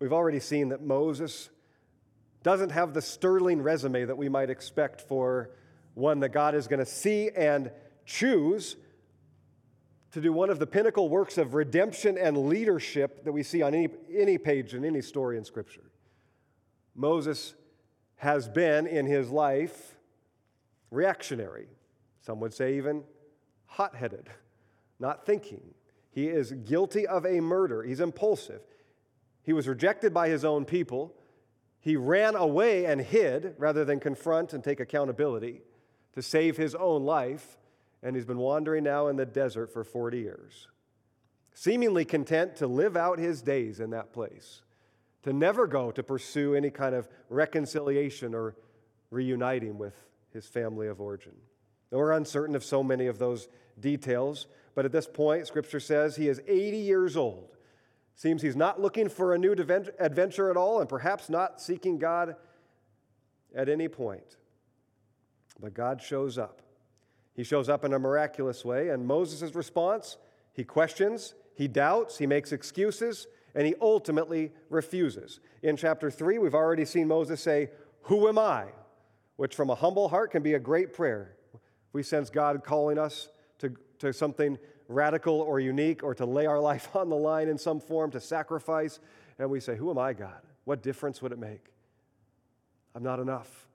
We've 0.00 0.12
already 0.12 0.40
seen 0.40 0.70
that 0.70 0.82
Moses 0.82 1.50
doesn't 2.42 2.70
have 2.70 2.94
the 2.94 3.02
sterling 3.02 3.62
resume 3.62 4.06
that 4.06 4.16
we 4.16 4.28
might 4.28 4.50
expect 4.50 5.02
for 5.02 5.50
one 5.94 6.18
that 6.20 6.30
God 6.30 6.56
is 6.56 6.66
going 6.66 6.80
to 6.80 6.86
see 6.86 7.30
and 7.30 7.70
choose 8.04 8.74
to 10.10 10.20
do 10.20 10.32
one 10.32 10.50
of 10.50 10.58
the 10.58 10.66
pinnacle 10.66 11.08
works 11.08 11.38
of 11.38 11.54
redemption 11.54 12.18
and 12.18 12.48
leadership 12.48 13.22
that 13.22 13.30
we 13.30 13.44
see 13.44 13.62
on 13.62 13.72
any, 13.72 13.88
any 14.12 14.36
page 14.36 14.74
in 14.74 14.84
any 14.84 15.00
story 15.00 15.38
in 15.38 15.44
Scripture. 15.44 15.92
Moses 16.96 17.54
has 18.16 18.48
been 18.48 18.88
in 18.88 19.06
his 19.06 19.30
life 19.30 19.94
reactionary, 20.90 21.68
some 22.20 22.40
would 22.40 22.52
say 22.52 22.76
even 22.78 23.04
hot 23.66 23.94
headed, 23.94 24.28
not 25.00 25.26
thinking. 25.26 25.74
He 26.12 26.28
is 26.28 26.52
guilty 26.52 27.06
of 27.06 27.24
a 27.24 27.40
murder, 27.40 27.82
he's 27.82 28.00
impulsive. 28.00 28.62
He 29.42 29.52
was 29.52 29.66
rejected 29.66 30.12
by 30.12 30.28
his 30.28 30.44
own 30.44 30.64
people. 30.66 31.14
He 31.80 31.96
ran 31.96 32.36
away 32.36 32.84
and 32.84 33.00
hid 33.00 33.54
rather 33.58 33.86
than 33.86 33.98
confront 33.98 34.52
and 34.52 34.62
take 34.62 34.80
accountability 34.80 35.62
to 36.12 36.20
save 36.20 36.58
his 36.58 36.74
own 36.74 37.04
life 37.04 37.56
and 38.02 38.16
he's 38.16 38.24
been 38.24 38.38
wandering 38.38 38.84
now 38.84 39.08
in 39.08 39.16
the 39.16 39.26
desert 39.26 39.72
for 39.72 39.84
40 39.84 40.18
years, 40.18 40.68
seemingly 41.52 42.04
content 42.04 42.56
to 42.56 42.66
live 42.66 42.96
out 42.96 43.18
his 43.18 43.42
days 43.42 43.80
in 43.80 43.90
that 43.90 44.12
place, 44.12 44.62
to 45.22 45.32
never 45.32 45.66
go 45.66 45.90
to 45.90 46.02
pursue 46.02 46.54
any 46.54 46.70
kind 46.70 46.94
of 46.94 47.08
reconciliation 47.28 48.34
or 48.34 48.56
reuniting 49.10 49.76
with 49.76 49.94
his 50.32 50.46
family 50.46 50.86
of 50.86 51.00
origin. 51.00 51.34
We're 51.98 52.12
uncertain 52.12 52.54
of 52.54 52.64
so 52.64 52.82
many 52.82 53.06
of 53.06 53.18
those 53.18 53.48
details, 53.78 54.46
but 54.74 54.84
at 54.84 54.92
this 54.92 55.06
point, 55.06 55.46
Scripture 55.46 55.80
says 55.80 56.16
he 56.16 56.28
is 56.28 56.40
80 56.46 56.76
years 56.76 57.16
old. 57.16 57.56
Seems 58.14 58.42
he's 58.42 58.56
not 58.56 58.80
looking 58.80 59.08
for 59.08 59.34
a 59.34 59.38
new 59.38 59.52
adventure 59.52 60.50
at 60.50 60.56
all, 60.56 60.80
and 60.80 60.88
perhaps 60.88 61.28
not 61.28 61.60
seeking 61.60 61.98
God 61.98 62.36
at 63.54 63.68
any 63.68 63.88
point. 63.88 64.36
But 65.58 65.74
God 65.74 66.00
shows 66.00 66.38
up 66.38 66.62
he 67.40 67.44
shows 67.44 67.70
up 67.70 67.86
in 67.86 67.94
a 67.94 67.98
miraculous 67.98 68.66
way, 68.66 68.90
and 68.90 69.06
Moses' 69.06 69.54
response 69.54 70.18
he 70.52 70.62
questions, 70.62 71.34
he 71.54 71.68
doubts, 71.68 72.18
he 72.18 72.26
makes 72.26 72.52
excuses, 72.52 73.28
and 73.54 73.66
he 73.66 73.74
ultimately 73.80 74.52
refuses. 74.68 75.40
In 75.62 75.76
chapter 75.76 76.10
3, 76.10 76.38
we've 76.38 76.54
already 76.54 76.84
seen 76.84 77.08
Moses 77.08 77.40
say, 77.40 77.70
Who 78.02 78.28
am 78.28 78.38
I? 78.38 78.66
which 79.36 79.54
from 79.54 79.70
a 79.70 79.74
humble 79.74 80.10
heart 80.10 80.30
can 80.30 80.42
be 80.42 80.52
a 80.52 80.58
great 80.58 80.92
prayer. 80.92 81.34
We 81.92 82.02
sense 82.02 82.30
God 82.30 82.62
calling 82.64 82.98
us 82.98 83.28
to, 83.58 83.74
to 83.98 84.12
something 84.12 84.58
radical 84.88 85.40
or 85.40 85.60
unique 85.60 86.02
or 86.02 86.14
to 86.14 86.26
lay 86.26 86.46
our 86.46 86.60
life 86.70 86.94
on 86.94 87.08
the 87.08 87.16
line 87.16 87.48
in 87.48 87.58
some 87.58 87.80
form, 87.80 88.10
to 88.12 88.20
sacrifice, 88.20 89.00
and 89.38 89.50
we 89.50 89.60
say, 89.60 89.76
Who 89.76 89.90
am 89.90 89.98
I, 89.98 90.12
God? 90.12 90.40
What 90.64 90.82
difference 90.82 91.22
would 91.22 91.32
it 91.32 91.38
make? 91.38 91.66
I'm 92.94 93.02
not 93.02 93.20
enough. 93.20 93.66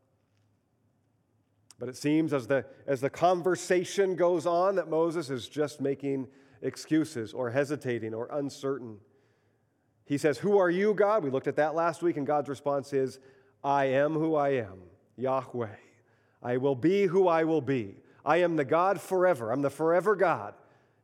But 1.79 1.89
it 1.89 1.97
seems 1.97 2.33
as 2.33 2.47
the, 2.47 2.65
as 2.87 3.01
the 3.01 3.09
conversation 3.09 4.15
goes 4.15 4.45
on 4.45 4.75
that 4.75 4.89
Moses 4.89 5.29
is 5.29 5.47
just 5.49 5.81
making 5.81 6.27
excuses 6.61 7.33
or 7.33 7.51
hesitating 7.51 8.13
or 8.13 8.29
uncertain. 8.31 8.97
He 10.05 10.17
says, 10.17 10.37
Who 10.37 10.57
are 10.57 10.69
you, 10.69 10.93
God? 10.93 11.23
We 11.23 11.29
looked 11.29 11.47
at 11.47 11.55
that 11.57 11.75
last 11.75 12.01
week, 12.01 12.17
and 12.17 12.27
God's 12.27 12.49
response 12.49 12.93
is, 12.93 13.19
I 13.63 13.85
am 13.85 14.13
who 14.13 14.35
I 14.35 14.49
am, 14.49 14.83
Yahweh. 15.17 15.75
I 16.43 16.57
will 16.57 16.75
be 16.75 17.07
who 17.07 17.27
I 17.27 17.43
will 17.43 17.61
be. 17.61 17.95
I 18.25 18.37
am 18.37 18.55
the 18.55 18.65
God 18.65 18.99
forever. 18.99 19.51
I'm 19.51 19.61
the 19.61 19.69
forever 19.69 20.15
God. 20.15 20.55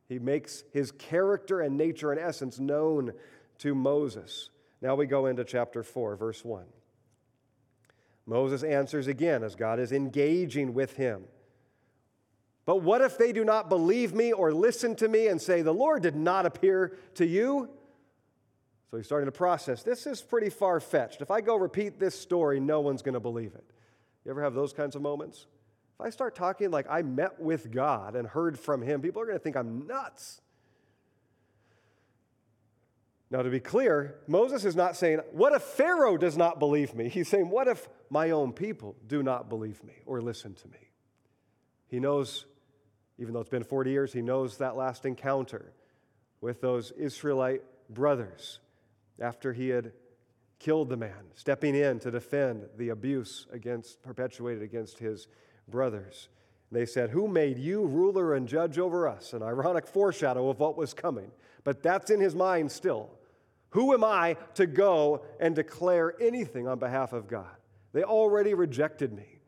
He 0.08 0.18
makes 0.18 0.64
his 0.72 0.90
character 0.90 1.60
and 1.60 1.76
nature 1.76 2.10
and 2.10 2.20
essence 2.20 2.58
known 2.58 3.12
to 3.58 3.74
Moses. 3.74 4.50
Now 4.80 4.96
we 4.96 5.06
go 5.06 5.26
into 5.26 5.44
chapter 5.44 5.82
4, 5.82 6.16
verse 6.16 6.44
1. 6.44 6.64
Moses 8.26 8.62
answers 8.62 9.06
again 9.06 9.42
as 9.42 9.54
God 9.54 9.78
is 9.78 9.92
engaging 9.92 10.74
with 10.74 10.96
him. 10.96 11.24
But 12.64 12.82
what 12.82 13.00
if 13.00 13.18
they 13.18 13.32
do 13.32 13.44
not 13.44 13.68
believe 13.68 14.14
me 14.14 14.32
or 14.32 14.52
listen 14.52 14.94
to 14.96 15.08
me 15.08 15.28
and 15.28 15.40
say, 15.40 15.62
The 15.62 15.72
Lord 15.72 16.02
did 16.02 16.14
not 16.14 16.46
appear 16.46 16.96
to 17.14 17.26
you? 17.26 17.68
So 18.90 18.98
he's 18.98 19.06
starting 19.06 19.26
to 19.26 19.32
process. 19.32 19.82
This 19.82 20.06
is 20.06 20.20
pretty 20.20 20.50
far 20.50 20.78
fetched. 20.78 21.22
If 21.22 21.30
I 21.30 21.40
go 21.40 21.56
repeat 21.56 21.98
this 21.98 22.18
story, 22.18 22.60
no 22.60 22.80
one's 22.80 23.02
going 23.02 23.14
to 23.14 23.20
believe 23.20 23.54
it. 23.54 23.64
You 24.24 24.30
ever 24.30 24.42
have 24.42 24.54
those 24.54 24.72
kinds 24.72 24.94
of 24.94 25.02
moments? 25.02 25.46
I 26.02 26.10
start 26.10 26.34
talking 26.34 26.70
like 26.70 26.86
I 26.90 27.02
met 27.02 27.40
with 27.40 27.70
God 27.70 28.16
and 28.16 28.26
heard 28.26 28.58
from 28.58 28.82
him, 28.82 29.00
people 29.00 29.22
are 29.22 29.26
going 29.26 29.38
to 29.38 29.42
think 29.42 29.56
I'm 29.56 29.86
nuts. 29.86 30.40
Now, 33.30 33.40
to 33.40 33.48
be 33.48 33.60
clear, 33.60 34.16
Moses 34.26 34.66
is 34.66 34.76
not 34.76 34.94
saying, 34.94 35.20
What 35.32 35.54
if 35.54 35.62
Pharaoh 35.62 36.18
does 36.18 36.36
not 36.36 36.58
believe 36.58 36.94
me? 36.94 37.08
He's 37.08 37.28
saying, 37.28 37.48
What 37.48 37.66
if 37.66 37.88
my 38.10 38.30
own 38.30 38.52
people 38.52 38.94
do 39.06 39.22
not 39.22 39.48
believe 39.48 39.82
me 39.82 39.94
or 40.04 40.20
listen 40.20 40.54
to 40.54 40.68
me? 40.68 40.90
He 41.86 41.98
knows, 41.98 42.44
even 43.18 43.32
though 43.32 43.40
it's 43.40 43.48
been 43.48 43.64
40 43.64 43.90
years, 43.90 44.12
he 44.12 44.20
knows 44.20 44.58
that 44.58 44.76
last 44.76 45.06
encounter 45.06 45.72
with 46.42 46.60
those 46.60 46.90
Israelite 46.90 47.62
brothers 47.88 48.60
after 49.18 49.54
he 49.54 49.70
had 49.70 49.92
killed 50.58 50.90
the 50.90 50.96
man, 50.96 51.30
stepping 51.34 51.74
in 51.74 52.00
to 52.00 52.10
defend 52.10 52.66
the 52.76 52.90
abuse 52.90 53.46
against, 53.50 54.02
perpetuated 54.02 54.62
against 54.62 54.98
his 54.98 55.26
brothers. 55.68 56.28
They 56.70 56.86
said, 56.86 57.10
Who 57.10 57.28
made 57.28 57.58
you 57.58 57.86
ruler 57.86 58.34
and 58.34 58.48
judge 58.48 58.78
over 58.78 59.06
us? 59.06 59.32
An 59.32 59.42
ironic 59.42 59.86
foreshadow 59.86 60.48
of 60.48 60.58
what 60.58 60.76
was 60.76 60.94
coming. 60.94 61.30
But 61.64 61.82
that's 61.82 62.10
in 62.10 62.20
his 62.20 62.34
mind 62.34 62.72
still. 62.72 63.10
Who 63.70 63.94
am 63.94 64.04
I 64.04 64.36
to 64.54 64.66
go 64.66 65.22
and 65.40 65.54
declare 65.54 66.14
anything 66.20 66.66
on 66.68 66.78
behalf 66.78 67.12
of 67.12 67.28
God? 67.28 67.50
They 67.92 68.02
already 68.02 68.54
rejected 68.54 69.12
me, 69.12 69.38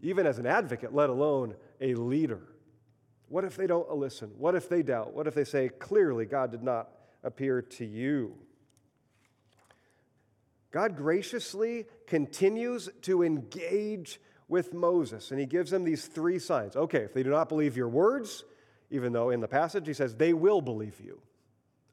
even 0.00 0.26
as 0.26 0.38
an 0.38 0.46
advocate, 0.46 0.94
let 0.94 1.10
alone 1.10 1.54
a 1.80 1.94
leader. 1.94 2.42
What 3.28 3.44
if 3.44 3.56
they 3.56 3.66
don't 3.66 3.90
listen? 3.92 4.30
What 4.38 4.54
if 4.54 4.68
they 4.68 4.82
doubt? 4.82 5.14
What 5.14 5.26
if 5.26 5.34
they 5.34 5.44
say, 5.44 5.68
clearly, 5.68 6.26
God 6.26 6.52
did 6.52 6.62
not 6.62 6.90
appear 7.24 7.60
to 7.60 7.84
you? 7.84 8.36
God 10.70 10.96
graciously 10.96 11.86
continues 12.06 12.88
to 13.02 13.22
engage 13.22 14.20
with 14.48 14.72
Moses, 14.72 15.30
and 15.30 15.40
he 15.40 15.46
gives 15.46 15.70
them 15.70 15.84
these 15.84 16.06
three 16.06 16.38
signs. 16.38 16.76
Okay, 16.76 17.00
if 17.00 17.14
they 17.14 17.22
do 17.22 17.30
not 17.30 17.48
believe 17.48 17.76
your 17.76 17.88
words, 17.88 18.44
even 18.90 19.12
though 19.12 19.30
in 19.30 19.40
the 19.40 19.48
passage 19.48 19.86
he 19.86 19.94
says, 19.94 20.14
they 20.14 20.32
will 20.32 20.60
believe 20.60 21.00
you. 21.00 21.20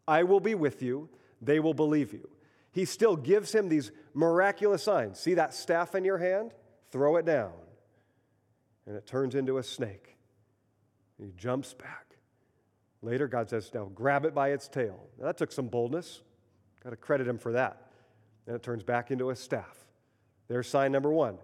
I 0.07 0.23
will 0.23 0.39
be 0.39 0.53
with 0.53 0.81
you 0.83 1.09
they 1.45 1.59
will 1.59 1.73
believe 1.73 2.13
you. 2.13 2.29
He 2.71 2.85
still 2.85 3.15
gives 3.15 3.53
him 3.53 3.69
these 3.69 3.91
miraculous 4.13 4.83
signs. 4.83 5.19
See 5.19 5.35
that 5.35 5.53
staff 5.53 5.93
in 5.93 6.05
your 6.05 6.17
hand? 6.17 6.51
Throw 6.91 7.17
it 7.17 7.25
down. 7.25 7.53
And 8.87 8.95
it 8.95 9.05
turns 9.05 9.35
into 9.35 9.57
a 9.57 9.63
snake. 9.63 10.17
he 11.19 11.31
jumps 11.37 11.73
back. 11.73 12.17
Later, 13.01 13.27
God 13.27 13.49
says, 13.49 13.69
Now 13.73 13.91
grab 13.93 14.25
it 14.25 14.33
by 14.33 14.51
its 14.51 14.67
tail. 14.67 15.07
Now, 15.19 15.25
that 15.25 15.37
took 15.37 15.51
some 15.51 15.67
boldness. 15.67 16.21
Got 16.83 16.91
to 16.91 16.95
credit 16.95 17.27
him 17.27 17.37
for 17.37 17.51
that. 17.53 17.91
And 18.47 18.55
it 18.55 18.63
turns 18.63 18.83
back 18.83 19.11
into 19.11 19.29
a 19.29 19.35
staff. 19.35 19.77
There's 20.47 20.67
sign 20.67 20.91
number 20.91 21.11
one. 21.11 21.37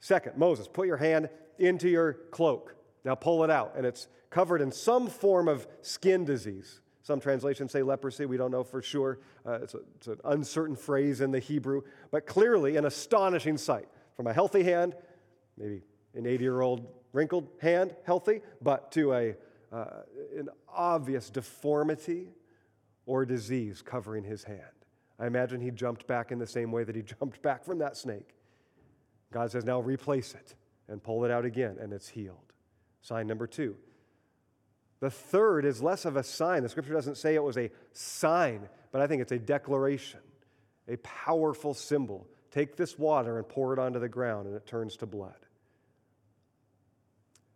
Second, 0.00 0.36
Moses, 0.36 0.68
put 0.68 0.86
your 0.86 0.96
hand 0.96 1.28
into 1.58 1.88
your 1.88 2.14
cloak. 2.30 2.74
Now 3.04 3.14
pull 3.14 3.44
it 3.44 3.50
out. 3.50 3.74
And 3.76 3.86
it's 3.86 4.08
covered 4.30 4.60
in 4.60 4.72
some 4.72 5.08
form 5.08 5.48
of 5.48 5.66
skin 5.82 6.24
disease. 6.24 6.80
Some 7.02 7.20
translations 7.20 7.70
say 7.70 7.82
leprosy. 7.82 8.24
We 8.24 8.36
don't 8.36 8.50
know 8.50 8.64
for 8.64 8.80
sure. 8.80 9.20
Uh, 9.46 9.60
it's, 9.62 9.74
a, 9.74 9.78
it's 9.96 10.06
an 10.06 10.20
uncertain 10.24 10.74
phrase 10.74 11.20
in 11.20 11.30
the 11.30 11.38
Hebrew, 11.38 11.82
but 12.10 12.26
clearly 12.26 12.76
an 12.76 12.86
astonishing 12.86 13.58
sight. 13.58 13.88
From 14.16 14.26
a 14.26 14.32
healthy 14.32 14.62
hand, 14.62 14.94
maybe 15.58 15.82
an 16.14 16.26
80 16.26 16.42
year 16.42 16.60
old 16.60 16.86
wrinkled 17.12 17.48
hand, 17.60 17.94
healthy, 18.04 18.40
but 18.62 18.90
to 18.92 19.12
a, 19.12 19.36
uh, 19.72 20.02
an 20.36 20.48
obvious 20.68 21.30
deformity 21.30 22.28
or 23.06 23.24
disease 23.24 23.82
covering 23.82 24.24
his 24.24 24.44
hand. 24.44 24.60
I 25.18 25.26
imagine 25.26 25.60
he 25.60 25.70
jumped 25.70 26.06
back 26.06 26.32
in 26.32 26.38
the 26.38 26.46
same 26.46 26.72
way 26.72 26.84
that 26.84 26.96
he 26.96 27.02
jumped 27.20 27.42
back 27.42 27.64
from 27.64 27.78
that 27.78 27.96
snake. 27.96 28.34
God 29.34 29.50
says, 29.50 29.64
now 29.64 29.80
replace 29.80 30.32
it 30.32 30.54
and 30.88 31.02
pull 31.02 31.24
it 31.24 31.30
out 31.32 31.44
again, 31.44 31.76
and 31.80 31.92
it's 31.92 32.08
healed. 32.08 32.52
Sign 33.02 33.26
number 33.26 33.48
two 33.48 33.76
the 35.00 35.10
third 35.10 35.66
is 35.66 35.82
less 35.82 36.06
of 36.06 36.16
a 36.16 36.22
sign. 36.22 36.62
The 36.62 36.68
scripture 36.70 36.94
doesn't 36.94 37.16
say 37.16 37.34
it 37.34 37.42
was 37.42 37.58
a 37.58 37.70
sign, 37.92 38.68
but 38.90 39.02
I 39.02 39.06
think 39.06 39.20
it's 39.20 39.32
a 39.32 39.38
declaration, 39.38 40.20
a 40.88 40.96
powerful 40.98 41.74
symbol. 41.74 42.26
Take 42.50 42.76
this 42.76 42.98
water 42.98 43.36
and 43.36 43.46
pour 43.46 43.74
it 43.74 43.78
onto 43.78 43.98
the 43.98 44.08
ground, 44.08 44.46
and 44.46 44.56
it 44.56 44.66
turns 44.66 44.96
to 44.98 45.06
blood. 45.06 45.34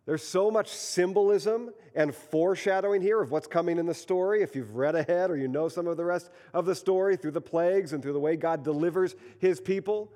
There's 0.05 0.21
so 0.21 0.51
much 0.51 0.69
symbolism 0.69 1.71
and 1.95 2.13
foreshadowing 2.13 3.01
here 3.01 3.21
of 3.21 3.31
what's 3.31 3.47
coming 3.47 3.79
in 3.79 3.85
the 3.85 3.93
story. 3.93 4.43
If 4.43 4.55
you've 4.55 4.75
read 4.75 4.95
ahead 4.95 5.31
or 5.31 5.37
you 5.37 5.47
know 5.47 5.69
some 5.69 5.87
of 5.87 5.97
the 5.97 6.05
rest 6.05 6.29
of 6.53 6.65
the 6.65 6.75
story 6.75 7.15
through 7.15 7.31
the 7.31 7.41
plagues 7.41 7.93
and 7.93 8.03
through 8.03 8.13
the 8.13 8.19
way 8.19 8.35
God 8.35 8.63
delivers 8.63 9.15
his 9.39 9.59
people, 9.59 10.11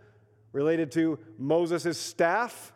related 0.53 0.91
to 0.93 1.19
Moses' 1.37 1.97
staff, 1.97 2.71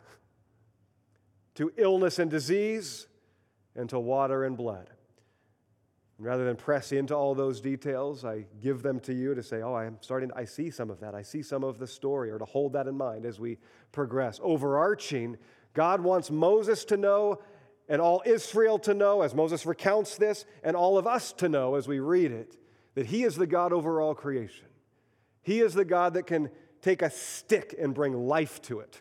to 1.54 1.72
illness 1.76 2.18
and 2.18 2.30
disease, 2.30 3.06
and 3.74 3.88
to 3.88 3.98
water 3.98 4.44
and 4.44 4.56
blood. 4.56 4.90
And 6.18 6.26
rather 6.26 6.44
than 6.44 6.56
press 6.56 6.92
into 6.92 7.14
all 7.14 7.34
those 7.34 7.60
details, 7.60 8.24
I 8.24 8.44
give 8.60 8.82
them 8.82 9.00
to 9.00 9.14
you 9.14 9.34
to 9.34 9.42
say, 9.42 9.62
oh, 9.62 9.74
I'm 9.74 9.96
starting, 10.00 10.30
I 10.36 10.44
see 10.44 10.70
some 10.70 10.90
of 10.90 11.00
that. 11.00 11.14
I 11.14 11.22
see 11.22 11.42
some 11.42 11.64
of 11.64 11.78
the 11.78 11.86
story, 11.86 12.30
or 12.30 12.38
to 12.38 12.44
hold 12.44 12.74
that 12.74 12.86
in 12.86 12.96
mind 12.96 13.24
as 13.24 13.40
we 13.40 13.58
progress. 13.92 14.38
Overarching, 14.42 15.38
God 15.72 16.00
wants 16.00 16.30
Moses 16.30 16.84
to 16.86 16.96
know 16.96 17.40
and 17.88 18.02
all 18.02 18.22
Israel 18.26 18.78
to 18.80 18.92
know 18.92 19.22
as 19.22 19.34
Moses 19.34 19.64
recounts 19.64 20.16
this, 20.16 20.44
and 20.62 20.76
all 20.76 20.98
of 20.98 21.06
us 21.06 21.32
to 21.34 21.48
know 21.48 21.76
as 21.76 21.88
we 21.88 22.00
read 22.00 22.32
it, 22.32 22.56
that 22.94 23.06
He 23.06 23.24
is 23.24 23.36
the 23.36 23.46
God 23.46 23.72
over 23.72 24.00
all 24.00 24.14
creation. 24.14 24.66
He 25.42 25.60
is 25.60 25.72
the 25.72 25.86
God 25.86 26.14
that 26.14 26.26
can 26.26 26.50
take 26.80 27.02
a 27.02 27.10
stick 27.10 27.74
and 27.78 27.94
bring 27.94 28.14
life 28.14 28.60
to 28.62 28.80
it. 28.80 29.00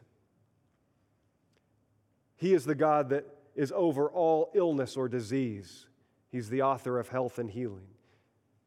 He 2.36 2.54
is 2.54 2.66
the 2.66 2.76
God 2.76 3.10
that 3.10 3.26
is 3.56 3.72
over 3.76 4.10
all 4.10 4.52
illness 4.54 4.96
or 4.96 5.10
disease. 5.10 5.88
He's 6.30 6.50
the 6.50 6.62
author 6.62 7.00
of 7.00 7.10
health 7.10 7.40
and 7.40 7.50
healing. 7.50 7.88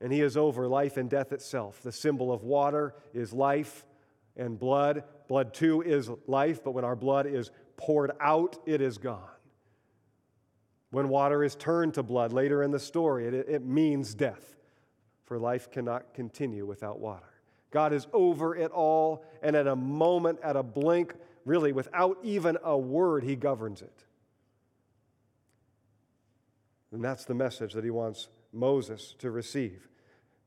And 0.00 0.12
He 0.12 0.20
is 0.20 0.36
over 0.36 0.66
life 0.66 0.96
and 0.96 1.08
death 1.08 1.32
itself. 1.32 1.80
The 1.82 1.92
symbol 1.92 2.32
of 2.32 2.42
water 2.42 2.94
is 3.14 3.32
life 3.32 3.84
and 4.36 4.58
blood. 4.58 5.04
Blood, 5.28 5.54
too, 5.54 5.82
is 5.82 6.10
life, 6.26 6.64
but 6.64 6.72
when 6.72 6.84
our 6.84 6.96
blood 6.96 7.26
is 7.26 7.50
poured 7.76 8.12
out, 8.20 8.56
it 8.66 8.80
is 8.80 8.98
gone. 8.98 9.28
When 10.90 11.08
water 11.08 11.44
is 11.44 11.54
turned 11.54 11.94
to 11.94 12.02
blood 12.02 12.32
later 12.32 12.62
in 12.62 12.72
the 12.72 12.80
story, 12.80 13.26
it, 13.26 13.34
it 13.34 13.64
means 13.64 14.14
death, 14.14 14.56
for 15.24 15.38
life 15.38 15.70
cannot 15.70 16.14
continue 16.14 16.66
without 16.66 16.98
water. 16.98 17.29
God 17.70 17.92
is 17.92 18.06
over 18.12 18.56
it 18.56 18.70
all, 18.72 19.24
and 19.42 19.54
at 19.54 19.66
a 19.66 19.76
moment, 19.76 20.40
at 20.42 20.56
a 20.56 20.62
blink, 20.62 21.14
really 21.44 21.72
without 21.72 22.18
even 22.22 22.58
a 22.62 22.76
word, 22.76 23.24
He 23.24 23.36
governs 23.36 23.82
it. 23.82 24.04
And 26.92 27.04
that's 27.04 27.24
the 27.24 27.34
message 27.34 27.72
that 27.74 27.84
He 27.84 27.90
wants 27.90 28.28
Moses 28.52 29.14
to 29.18 29.30
receive. 29.30 29.88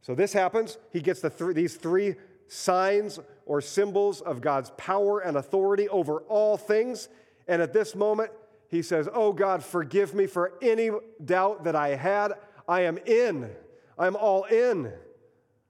So 0.01 0.13
this 0.13 0.34
happens. 0.34 0.77
He 0.92 1.00
gets 1.00 1.22
the 1.22 1.30
th- 1.30 1.56
these 1.56 1.75
three 1.75 2.15
signs 2.48 3.20
or 3.46 3.62
symbols 3.62 4.22
of 4.22 4.42
God's 4.42 4.72
power 4.72 5.20
and 5.20 5.38
authority 5.38 5.88
over 5.89 6.20
all 6.22 6.58
things. 6.58 7.08
And 7.48 7.62
at 7.62 7.74
this 7.74 7.96
moment, 7.96 8.32
he 8.68 8.82
says, 8.82 9.08
Oh 9.13 9.32
God, 9.32 9.63
forgive 9.63 10.13
me 10.13 10.25
for 10.27 10.53
any 10.62 10.89
doubt 11.24 11.63
that 11.63 11.75
I 11.75 11.89
had. 11.89 12.34
I 12.68 12.82
am 12.82 12.98
in. 12.98 13.50
I'm 13.98 14.15
all 14.15 14.44
in. 14.44 14.92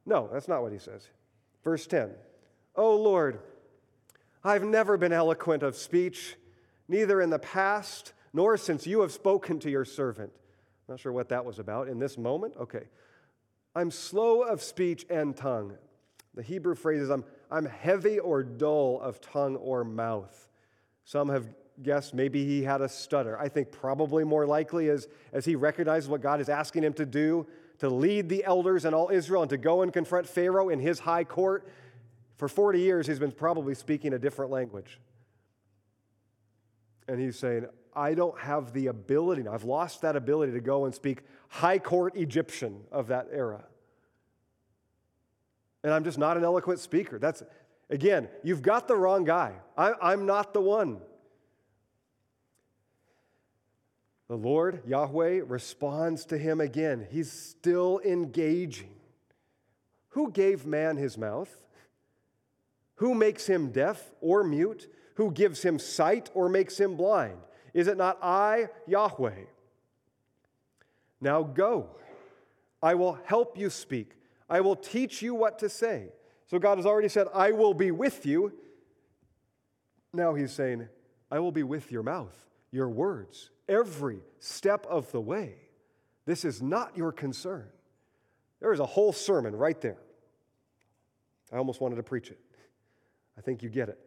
No, 0.05 0.29
that's 0.31 0.47
not 0.47 0.61
what 0.61 0.71
he 0.71 0.79
says. 0.79 1.07
Verse 1.63 1.87
10 1.87 2.11
O 2.75 2.95
Lord, 2.95 3.39
I've 4.43 4.63
never 4.63 4.97
been 4.97 5.13
eloquent 5.13 5.63
of 5.63 5.75
speech, 5.75 6.35
neither 6.87 7.21
in 7.21 7.29
the 7.29 7.39
past 7.39 8.13
nor 8.33 8.57
since 8.57 8.87
you 8.87 9.01
have 9.01 9.11
spoken 9.11 9.59
to 9.59 9.69
your 9.69 9.85
servant. 9.85 10.31
Not 10.89 10.99
sure 10.99 11.11
what 11.11 11.29
that 11.29 11.45
was 11.45 11.59
about 11.59 11.87
in 11.87 11.99
this 11.99 12.17
moment. 12.17 12.55
Okay. 12.59 12.83
I'm 13.75 13.89
slow 13.89 14.41
of 14.41 14.61
speech 14.61 15.05
and 15.09 15.35
tongue. 15.35 15.77
The 16.35 16.43
Hebrew 16.43 16.75
phrase 16.75 17.01
is 17.01 17.09
I'm, 17.09 17.23
I'm 17.49 17.65
heavy 17.65 18.19
or 18.19 18.43
dull 18.43 18.99
of 19.01 19.21
tongue 19.21 19.55
or 19.55 19.83
mouth. 19.83 20.49
Some 21.05 21.29
have 21.29 21.47
guessed 21.81 22.13
maybe 22.13 22.45
he 22.45 22.63
had 22.63 22.81
a 22.81 22.89
stutter. 22.89 23.39
I 23.39 23.49
think 23.49 23.71
probably 23.71 24.23
more 24.23 24.45
likely 24.45 24.89
as, 24.89 25.07
as 25.31 25.45
he 25.45 25.55
recognizes 25.55 26.09
what 26.09 26.21
God 26.21 26.41
is 26.41 26.49
asking 26.49 26.83
him 26.83 26.93
to 26.93 27.05
do 27.05 27.47
to 27.83 27.89
lead 27.89 28.29
the 28.29 28.45
elders 28.45 28.85
and 28.85 28.95
all 28.95 29.09
Israel 29.09 29.41
and 29.41 29.49
to 29.49 29.57
go 29.57 29.81
and 29.81 29.91
confront 29.91 30.25
Pharaoh 30.25 30.69
in 30.69 30.79
his 30.79 30.99
high 30.99 31.25
court. 31.25 31.67
For 32.37 32.47
40 32.47 32.79
years, 32.79 33.07
he's 33.07 33.19
been 33.19 33.33
probably 33.33 33.75
speaking 33.75 34.13
a 34.13 34.17
different 34.17 34.51
language. 34.51 35.01
And 37.09 37.19
he's 37.19 37.37
saying, 37.37 37.65
I 37.93 38.13
don't 38.13 38.39
have 38.39 38.71
the 38.71 38.87
ability, 38.87 39.45
I've 39.49 39.65
lost 39.65 40.01
that 40.03 40.15
ability 40.15 40.53
to 40.53 40.61
go 40.61 40.85
and 40.85 40.95
speak 40.95 41.23
high 41.49 41.77
court 41.77 42.15
Egyptian 42.15 42.79
of 42.89 43.07
that 43.07 43.27
era. 43.33 43.65
And 45.83 45.93
I'm 45.93 46.05
just 46.05 46.17
not 46.17 46.37
an 46.37 46.45
eloquent 46.45 46.79
speaker. 46.79 47.19
That's, 47.19 47.43
again, 47.89 48.29
you've 48.43 48.61
got 48.61 48.87
the 48.87 48.95
wrong 48.95 49.25
guy. 49.25 49.55
I, 49.77 49.91
I'm 50.01 50.25
not 50.25 50.53
the 50.53 50.61
one. 50.61 51.01
The 54.29 54.37
Lord, 54.37 54.81
Yahweh, 54.87 55.41
responds 55.45 56.25
to 56.25 56.37
him 56.37 56.61
again. 56.61 57.07
He's 57.11 57.31
still 57.31 57.99
engaging. 58.05 58.95
Who 60.09 60.31
gave 60.31 60.65
man 60.65 60.97
his 60.97 61.17
mouth? 61.17 61.49
Who 62.95 63.13
makes 63.15 63.47
him 63.47 63.71
deaf 63.71 64.11
or 64.21 64.43
mute? 64.43 64.87
Who 65.15 65.31
gives 65.31 65.61
him 65.61 65.77
sight 65.77 66.29
or 66.33 66.47
makes 66.47 66.79
him 66.79 66.95
blind? 66.95 67.37
Is 67.73 67.87
it 67.87 67.97
not 67.97 68.17
I, 68.21 68.69
Yahweh? 68.87 69.45
Now 71.19 71.43
go. 71.43 71.89
I 72.81 72.95
will 72.95 73.19
help 73.25 73.57
you 73.57 73.69
speak. 73.69 74.11
I 74.49 74.61
will 74.61 74.75
teach 74.75 75.21
you 75.21 75.33
what 75.33 75.59
to 75.59 75.69
say. 75.69 76.09
So 76.47 76.59
God 76.59 76.77
has 76.77 76.85
already 76.85 77.09
said, 77.09 77.27
I 77.33 77.51
will 77.51 77.73
be 77.73 77.91
with 77.91 78.25
you. 78.25 78.53
Now 80.13 80.33
he's 80.33 80.51
saying, 80.51 80.87
I 81.31 81.39
will 81.39 81.51
be 81.51 81.63
with 81.63 81.91
your 81.91 82.03
mouth, 82.03 82.37
your 82.71 82.89
words 82.89 83.49
every 83.67 84.19
step 84.39 84.85
of 84.89 85.11
the 85.11 85.21
way. 85.21 85.55
This 86.25 86.45
is 86.45 86.61
not 86.61 86.97
your 86.97 87.11
concern. 87.11 87.67
There 88.59 88.71
is 88.71 88.79
a 88.79 88.85
whole 88.85 89.11
sermon 89.11 89.55
right 89.55 89.79
there. 89.81 89.97
I 91.51 91.57
almost 91.57 91.81
wanted 91.81 91.97
to 91.97 92.03
preach 92.03 92.31
it. 92.31 92.39
I 93.37 93.41
think 93.41 93.61
you 93.61 93.69
get 93.69 93.89
it. 93.89 93.99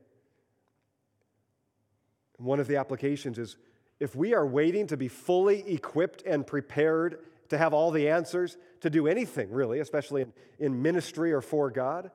One 2.38 2.61
of 2.61 2.66
the 2.66 2.77
applications 2.77 3.38
is 3.38 3.57
if 3.99 4.14
we 4.14 4.35
are 4.35 4.47
waiting 4.47 4.87
to 4.88 4.97
be 4.97 5.09
fully 5.09 5.73
equipped 5.73 6.23
and 6.27 6.47
prepared 6.47 7.19
to 7.49 7.59
have 7.59 7.73
all 7.73 7.90
the 7.90 8.09
answers 8.09 8.57
to 8.81 8.90
do 8.90 9.07
anything, 9.07 9.51
really, 9.51 9.81
especially 9.81 10.23
in, 10.23 10.33
in 10.59 10.83
ministry 10.83 11.33
or 11.33 11.40
for 11.40 11.71
God, 11.71 12.11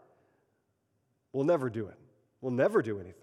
we'll 1.33 1.45
never 1.45 1.69
do 1.69 1.87
it. 1.87 1.97
We'll 2.41 2.51
never 2.51 2.81
do 2.81 2.99
anything. 2.99 3.15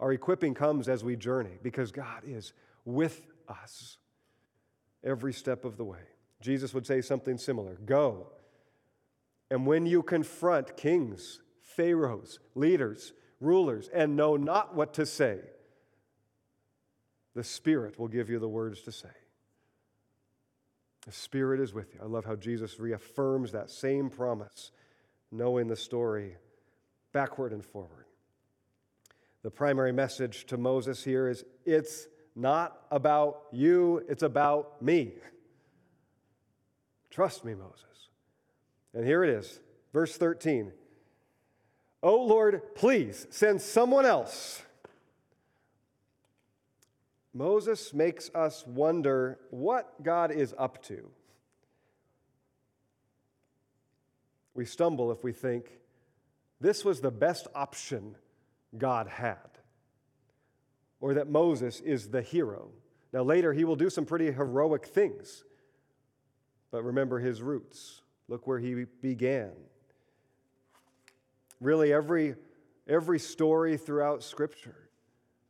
Our 0.00 0.12
equipping 0.12 0.54
comes 0.54 0.88
as 0.88 1.04
we 1.04 1.16
journey 1.16 1.58
because 1.62 1.92
God 1.92 2.22
is 2.26 2.52
with 2.84 3.20
us 3.48 3.98
every 5.04 5.32
step 5.32 5.64
of 5.64 5.76
the 5.76 5.84
way. 5.84 5.98
Jesus 6.40 6.74
would 6.74 6.86
say 6.86 7.00
something 7.00 7.38
similar 7.38 7.78
Go. 7.84 8.28
And 9.50 9.66
when 9.66 9.84
you 9.84 10.02
confront 10.02 10.78
kings, 10.78 11.42
pharaohs, 11.60 12.38
leaders, 12.54 13.12
rulers, 13.38 13.90
and 13.92 14.16
know 14.16 14.36
not 14.36 14.74
what 14.74 14.94
to 14.94 15.04
say, 15.04 15.40
the 17.34 17.44
Spirit 17.44 17.98
will 17.98 18.08
give 18.08 18.30
you 18.30 18.38
the 18.38 18.48
words 18.48 18.80
to 18.82 18.92
say. 18.92 19.08
The 21.06 21.12
Spirit 21.12 21.60
is 21.60 21.74
with 21.74 21.92
you. 21.94 22.00
I 22.02 22.06
love 22.06 22.24
how 22.24 22.36
Jesus 22.36 22.78
reaffirms 22.78 23.52
that 23.52 23.70
same 23.70 24.08
promise, 24.08 24.70
knowing 25.30 25.66
the 25.66 25.76
story 25.76 26.36
backward 27.12 27.52
and 27.52 27.64
forward. 27.64 28.06
The 29.42 29.50
primary 29.50 29.92
message 29.92 30.46
to 30.46 30.56
Moses 30.56 31.02
here 31.02 31.28
is 31.28 31.44
it's 31.64 32.06
not 32.34 32.80
about 32.90 33.42
you, 33.52 34.04
it's 34.08 34.22
about 34.22 34.80
me. 34.82 35.12
Trust 37.10 37.44
me, 37.44 37.54
Moses. 37.54 38.08
And 38.94 39.06
here 39.06 39.22
it 39.24 39.30
is, 39.30 39.60
verse 39.92 40.16
13. 40.16 40.72
Oh 42.02 42.22
Lord, 42.22 42.74
please 42.74 43.26
send 43.30 43.60
someone 43.60 44.06
else. 44.06 44.62
Moses 47.34 47.94
makes 47.94 48.30
us 48.34 48.66
wonder 48.66 49.38
what 49.50 50.02
God 50.02 50.30
is 50.30 50.54
up 50.58 50.82
to. 50.84 51.08
We 54.54 54.66
stumble 54.66 55.12
if 55.12 55.24
we 55.24 55.32
think 55.32 55.78
this 56.60 56.84
was 56.84 57.00
the 57.00 57.10
best 57.10 57.46
option 57.54 58.16
God 58.76 59.08
had 59.08 59.51
or 61.02 61.14
that 61.14 61.28
Moses 61.28 61.80
is 61.80 62.08
the 62.08 62.22
hero. 62.22 62.70
Now, 63.12 63.24
later, 63.24 63.52
he 63.52 63.64
will 63.64 63.76
do 63.76 63.90
some 63.90 64.06
pretty 64.06 64.30
heroic 64.32 64.86
things, 64.86 65.44
but 66.70 66.82
remember 66.84 67.18
his 67.18 67.42
roots. 67.42 68.00
Look 68.28 68.46
where 68.46 68.60
he 68.60 68.86
began. 69.02 69.50
Really, 71.60 71.92
every, 71.92 72.36
every 72.88 73.18
story 73.18 73.76
throughout 73.76 74.22
Scripture 74.22 74.88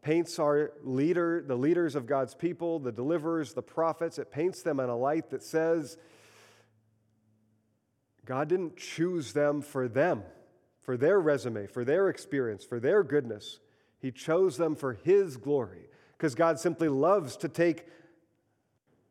paints 0.00 0.38
our 0.38 0.72
leader, 0.82 1.44
the 1.46 1.54
leaders 1.54 1.94
of 1.94 2.06
God's 2.06 2.34
people, 2.34 2.80
the 2.80 2.90
deliverers, 2.90 3.52
the 3.52 3.62
prophets, 3.62 4.18
it 4.18 4.32
paints 4.32 4.62
them 4.62 4.80
in 4.80 4.88
a 4.88 4.96
light 4.96 5.30
that 5.30 5.42
says 5.42 5.98
God 8.24 8.48
didn't 8.48 8.78
choose 8.78 9.34
them 9.34 9.60
for 9.60 9.86
them, 9.86 10.22
for 10.80 10.96
their 10.96 11.20
resume, 11.20 11.66
for 11.66 11.84
their 11.84 12.08
experience, 12.08 12.64
for 12.64 12.80
their 12.80 13.02
goodness. 13.02 13.60
He 14.02 14.10
chose 14.10 14.56
them 14.56 14.74
for 14.74 14.94
His 14.94 15.36
glory 15.36 15.88
because 16.18 16.34
God 16.34 16.58
simply 16.58 16.88
loves 16.88 17.36
to 17.38 17.48
take 17.48 17.86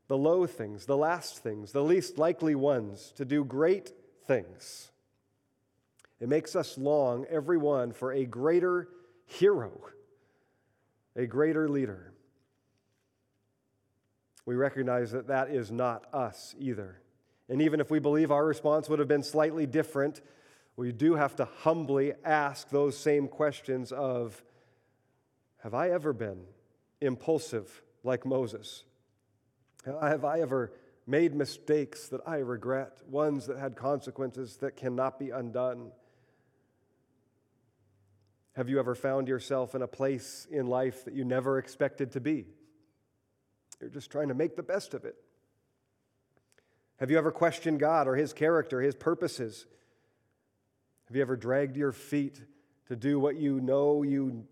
the 0.07 0.17
low 0.17 0.45
things, 0.45 0.85
the 0.85 0.97
last 0.97 1.41
things, 1.41 1.71
the 1.71 1.81
least 1.81 2.17
likely 2.17 2.53
ones, 2.53 3.13
to 3.15 3.23
do 3.23 3.45
great 3.45 3.93
things. 4.25 4.91
It 6.19 6.27
makes 6.27 6.55
us 6.55 6.77
long, 6.77 7.25
everyone, 7.29 7.93
for 7.93 8.11
a 8.11 8.25
greater 8.25 8.89
hero, 9.25 9.71
a 11.15 11.25
greater 11.25 11.69
leader. 11.69 12.13
We 14.45 14.55
recognize 14.55 15.11
that 15.11 15.27
that 15.27 15.49
is 15.49 15.71
not 15.71 16.13
us 16.13 16.53
either. 16.59 16.99
And 17.47 17.61
even 17.61 17.79
if 17.79 17.89
we 17.89 17.99
believe 17.99 18.31
our 18.31 18.45
response 18.45 18.89
would 18.89 18.99
have 18.99 19.07
been 19.07 19.23
slightly 19.23 19.65
different, 19.65 20.21
we 20.75 20.91
do 20.91 21.15
have 21.15 21.37
to 21.37 21.45
humbly 21.45 22.13
ask 22.25 22.69
those 22.69 22.97
same 22.97 23.27
questions 23.29 23.91
of 23.91 24.43
have 25.63 25.73
I 25.73 25.89
ever 25.89 26.13
been 26.13 26.41
impulsive 26.99 27.83
like 28.03 28.25
Moses? 28.25 28.83
Have 29.85 30.25
I 30.25 30.39
ever 30.39 30.73
made 31.07 31.35
mistakes 31.35 32.07
that 32.09 32.21
I 32.25 32.37
regret, 32.37 33.01
ones 33.07 33.47
that 33.47 33.57
had 33.57 33.75
consequences 33.75 34.57
that 34.57 34.75
cannot 34.75 35.19
be 35.19 35.29
undone? 35.29 35.91
Have 38.53 38.69
you 38.69 38.79
ever 38.79 38.95
found 38.95 39.27
yourself 39.27 39.75
in 39.75 39.81
a 39.81 39.87
place 39.87 40.47
in 40.51 40.67
life 40.67 41.05
that 41.05 41.13
you 41.13 41.23
never 41.23 41.57
expected 41.57 42.11
to 42.13 42.19
be? 42.19 42.45
You're 43.79 43.89
just 43.89 44.11
trying 44.11 44.27
to 44.27 44.33
make 44.33 44.55
the 44.55 44.63
best 44.63 44.93
of 44.93 45.05
it. 45.05 45.15
Have 46.97 47.09
you 47.09 47.17
ever 47.17 47.31
questioned 47.31 47.79
God 47.79 48.07
or 48.07 48.15
His 48.15 48.33
character, 48.33 48.81
His 48.81 48.95
purposes? 48.95 49.65
Have 51.07 51.15
you 51.15 51.21
ever 51.21 51.35
dragged 51.35 51.77
your 51.77 51.91
feet 51.91 52.41
to 52.87 52.95
do 52.95 53.19
what 53.19 53.37
you 53.37 53.59
know 53.59 54.03
you 54.03 54.45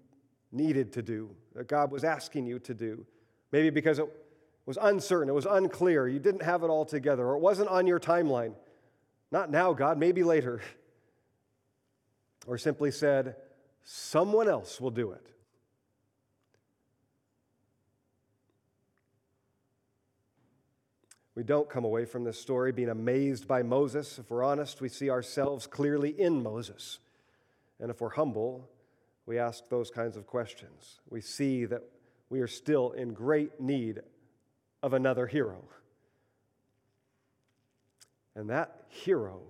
needed 0.51 0.93
to 0.93 1.01
do, 1.01 1.29
that 1.55 1.67
God 1.67 1.91
was 1.91 2.03
asking 2.03 2.45
you 2.45 2.59
to 2.59 2.73
do? 2.73 3.05
Maybe 3.51 3.69
because 3.69 3.99
it 3.99 4.07
was 4.65 4.77
uncertain, 4.81 5.29
it 5.29 5.33
was 5.33 5.45
unclear, 5.45 6.07
you 6.07 6.19
didn't 6.19 6.43
have 6.43 6.63
it 6.63 6.67
all 6.67 6.85
together, 6.85 7.25
or 7.25 7.35
it 7.35 7.41
wasn't 7.41 7.69
on 7.69 7.88
your 7.88 7.99
timeline. 7.99 8.53
Not 9.31 9.49
now, 9.51 9.73
God, 9.73 9.97
maybe 9.97 10.23
later. 10.23 10.62
Or 12.47 12.57
simply 12.57 12.89
said, 12.89 13.35
someone 13.83 14.47
else 14.47 14.79
will 14.79 14.89
do 14.89 15.12
it. 15.12 15.29
We 21.39 21.43
don't 21.43 21.69
come 21.69 21.85
away 21.85 22.03
from 22.03 22.25
this 22.25 22.38
story 22.38 22.73
being 22.73 22.89
amazed 22.89 23.47
by 23.47 23.63
Moses. 23.63 24.19
If 24.19 24.29
we're 24.29 24.43
honest, 24.43 24.81
we 24.81 24.89
see 24.89 25.09
ourselves 25.09 25.67
clearly 25.67 26.09
in 26.09 26.43
Moses. 26.43 26.99
And 27.79 27.89
if 27.89 28.01
we're 28.01 28.09
humble, 28.09 28.69
we 29.30 29.38
ask 29.38 29.70
those 29.70 29.92
kinds 29.92 30.18
of 30.18 30.26
questions. 30.26 31.02
We 31.08 31.22
see 31.22 31.65
that 31.65 31.84
we 32.32 32.39
are 32.39 32.48
still 32.48 32.94
in 32.94 33.13
great 33.13 33.62
need 33.62 34.00
of 34.82 34.94
another 34.94 35.28
hero. 35.28 35.63
And 38.36 38.50
that 38.50 38.86
hero 38.88 39.44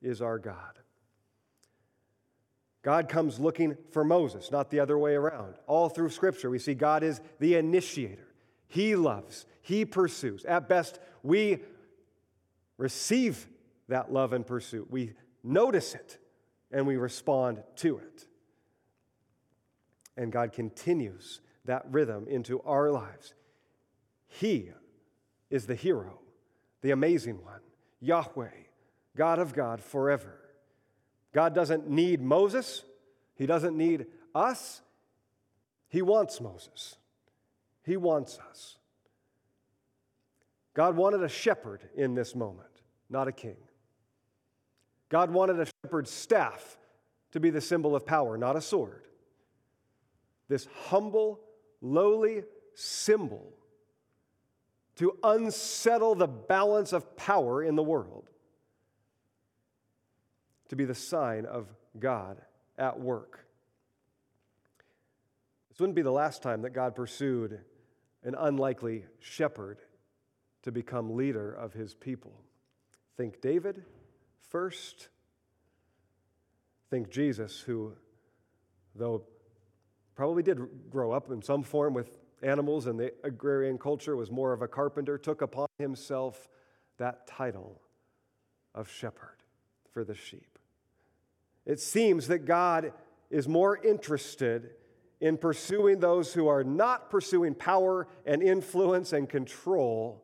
is 0.00 0.22
our 0.22 0.38
God. 0.38 0.78
God 2.82 3.10
comes 3.10 3.38
looking 3.38 3.76
for 3.90 4.04
Moses, 4.04 4.50
not 4.50 4.70
the 4.70 4.80
other 4.80 4.96
way 4.96 5.14
around. 5.14 5.56
All 5.66 5.90
through 5.90 6.08
Scripture, 6.08 6.48
we 6.48 6.58
see 6.58 6.72
God 6.72 7.02
is 7.02 7.20
the 7.38 7.56
initiator. 7.56 8.28
He 8.68 8.96
loves, 8.96 9.44
He 9.60 9.84
pursues. 9.84 10.46
At 10.46 10.66
best, 10.66 10.98
we 11.22 11.58
receive 12.78 13.48
that 13.88 14.10
love 14.10 14.32
and 14.32 14.46
pursuit. 14.46 14.90
We 14.90 15.12
notice 15.44 15.94
it 15.94 16.16
and 16.72 16.86
we 16.86 16.96
respond 16.96 17.62
to 17.76 17.98
it. 17.98 18.26
And 20.16 20.32
God 20.32 20.52
continues 20.52 21.40
that 21.64 21.84
rhythm 21.90 22.26
into 22.28 22.60
our 22.62 22.90
lives. 22.90 23.34
He 24.28 24.70
is 25.50 25.66
the 25.66 25.74
hero, 25.74 26.20
the 26.82 26.90
amazing 26.90 27.42
one, 27.44 27.60
Yahweh, 28.00 28.48
God 29.16 29.38
of 29.38 29.54
God 29.54 29.80
forever. 29.80 30.40
God 31.32 31.54
doesn't 31.54 31.88
need 31.88 32.20
Moses, 32.22 32.82
He 33.34 33.46
doesn't 33.46 33.76
need 33.76 34.06
us. 34.34 34.80
He 35.88 36.02
wants 36.02 36.40
Moses, 36.40 36.96
He 37.82 37.96
wants 37.96 38.38
us. 38.50 38.76
God 40.74 40.96
wanted 40.96 41.22
a 41.22 41.28
shepherd 41.28 41.88
in 41.94 42.14
this 42.14 42.34
moment, 42.34 42.82
not 43.08 43.28
a 43.28 43.32
king. 43.32 43.56
God 45.08 45.30
wanted 45.30 45.58
a 45.58 45.66
shepherd's 45.82 46.10
staff 46.10 46.76
to 47.32 47.40
be 47.40 47.48
the 47.48 47.60
symbol 47.60 47.96
of 47.96 48.04
power, 48.04 48.36
not 48.36 48.56
a 48.56 48.60
sword. 48.60 49.06
This 50.48 50.66
humble, 50.88 51.40
lowly 51.80 52.44
symbol 52.74 53.52
to 54.96 55.16
unsettle 55.22 56.14
the 56.14 56.26
balance 56.26 56.92
of 56.92 57.16
power 57.16 57.62
in 57.62 57.76
the 57.76 57.82
world, 57.82 58.30
to 60.68 60.76
be 60.76 60.84
the 60.84 60.94
sign 60.94 61.44
of 61.44 61.68
God 61.98 62.40
at 62.78 62.98
work. 62.98 63.46
This 65.68 65.80
wouldn't 65.80 65.96
be 65.96 66.02
the 66.02 66.10
last 66.10 66.42
time 66.42 66.62
that 66.62 66.70
God 66.70 66.94
pursued 66.94 67.60
an 68.24 68.34
unlikely 68.38 69.04
shepherd 69.20 69.78
to 70.62 70.72
become 70.72 71.14
leader 71.14 71.52
of 71.52 71.74
his 71.74 71.94
people. 71.94 72.40
Think 73.16 73.40
David 73.40 73.84
first. 74.48 75.08
Think 76.88 77.10
Jesus, 77.10 77.60
who, 77.60 77.92
though 78.94 79.24
probably 80.16 80.42
did 80.42 80.58
grow 80.90 81.12
up 81.12 81.30
in 81.30 81.42
some 81.42 81.62
form 81.62 81.94
with 81.94 82.18
animals 82.42 82.86
and 82.86 82.98
the 82.98 83.12
agrarian 83.22 83.78
culture, 83.78 84.16
was 84.16 84.30
more 84.30 84.52
of 84.52 84.62
a 84.62 84.68
carpenter, 84.68 85.18
took 85.18 85.42
upon 85.42 85.68
himself 85.78 86.48
that 86.98 87.26
title 87.26 87.80
of 88.74 88.90
shepherd 88.90 89.36
for 89.92 90.04
the 90.04 90.14
sheep. 90.14 90.58
It 91.64 91.80
seems 91.80 92.28
that 92.28 92.40
God 92.40 92.92
is 93.30 93.46
more 93.46 93.76
interested 93.76 94.70
in 95.20 95.36
pursuing 95.36 96.00
those 96.00 96.34
who 96.34 96.46
are 96.46 96.62
not 96.62 97.10
pursuing 97.10 97.54
power 97.54 98.06
and 98.24 98.42
influence 98.42 99.12
and 99.12 99.28
control, 99.28 100.22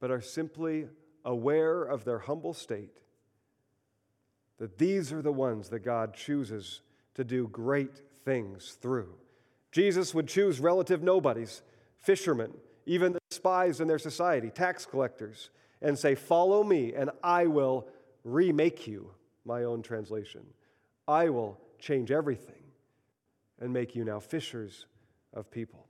but 0.00 0.10
are 0.10 0.20
simply 0.20 0.86
aware 1.24 1.82
of 1.82 2.04
their 2.04 2.20
humble 2.20 2.54
state, 2.54 2.98
that 4.58 4.78
these 4.78 5.12
are 5.12 5.22
the 5.22 5.32
ones 5.32 5.68
that 5.68 5.80
God 5.80 6.14
chooses 6.14 6.80
to 7.14 7.24
do 7.24 7.48
great 7.48 8.02
things 8.24 8.76
through. 8.80 9.14
Jesus 9.70 10.14
would 10.14 10.28
choose 10.28 10.60
relative 10.60 11.02
nobodies, 11.02 11.62
fishermen, 11.98 12.52
even 12.86 13.12
the 13.12 13.20
spies 13.30 13.80
in 13.80 13.88
their 13.88 13.98
society, 13.98 14.50
tax 14.50 14.84
collectors, 14.84 15.50
and 15.80 15.98
say, 15.98 16.14
Follow 16.14 16.62
me, 16.62 16.94
and 16.94 17.10
I 17.22 17.46
will 17.46 17.88
remake 18.24 18.86
you. 18.86 19.10
My 19.44 19.64
own 19.64 19.82
translation. 19.82 20.42
I 21.08 21.28
will 21.28 21.58
change 21.80 22.12
everything 22.12 22.62
and 23.60 23.72
make 23.72 23.96
you 23.96 24.04
now 24.04 24.20
fishers 24.20 24.86
of 25.34 25.50
people. 25.50 25.86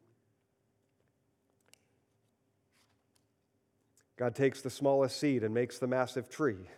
God 4.17 4.35
takes 4.35 4.63
the 4.63 4.71
smallest 4.71 5.19
seed 5.19 5.43
and 5.43 5.53
makes 5.53 5.79
the 5.79 5.87
massive 5.87 6.31
tree. 6.31 6.69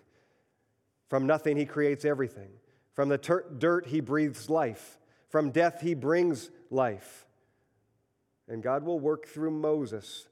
From 1.08 1.26
nothing, 1.26 1.56
He 1.56 1.66
creates 1.66 2.04
everything. 2.04 2.48
From 2.94 3.08
the 3.08 3.18
ter- 3.18 3.48
dirt, 3.50 3.86
He 3.86 4.00
breathes 4.00 4.48
life. 4.48 4.98
From 5.28 5.50
death, 5.50 5.80
He 5.80 5.94
brings 5.94 6.50
life. 6.70 7.26
And 8.48 8.62
God 8.62 8.84
will 8.84 9.00
work 9.00 9.26
through 9.26 9.50
Moses 9.50 10.26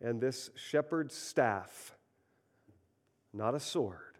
and 0.00 0.20
this 0.20 0.50
shepherd's 0.54 1.14
staff, 1.14 1.94
not 3.32 3.54
a 3.54 3.60
sword, 3.60 4.18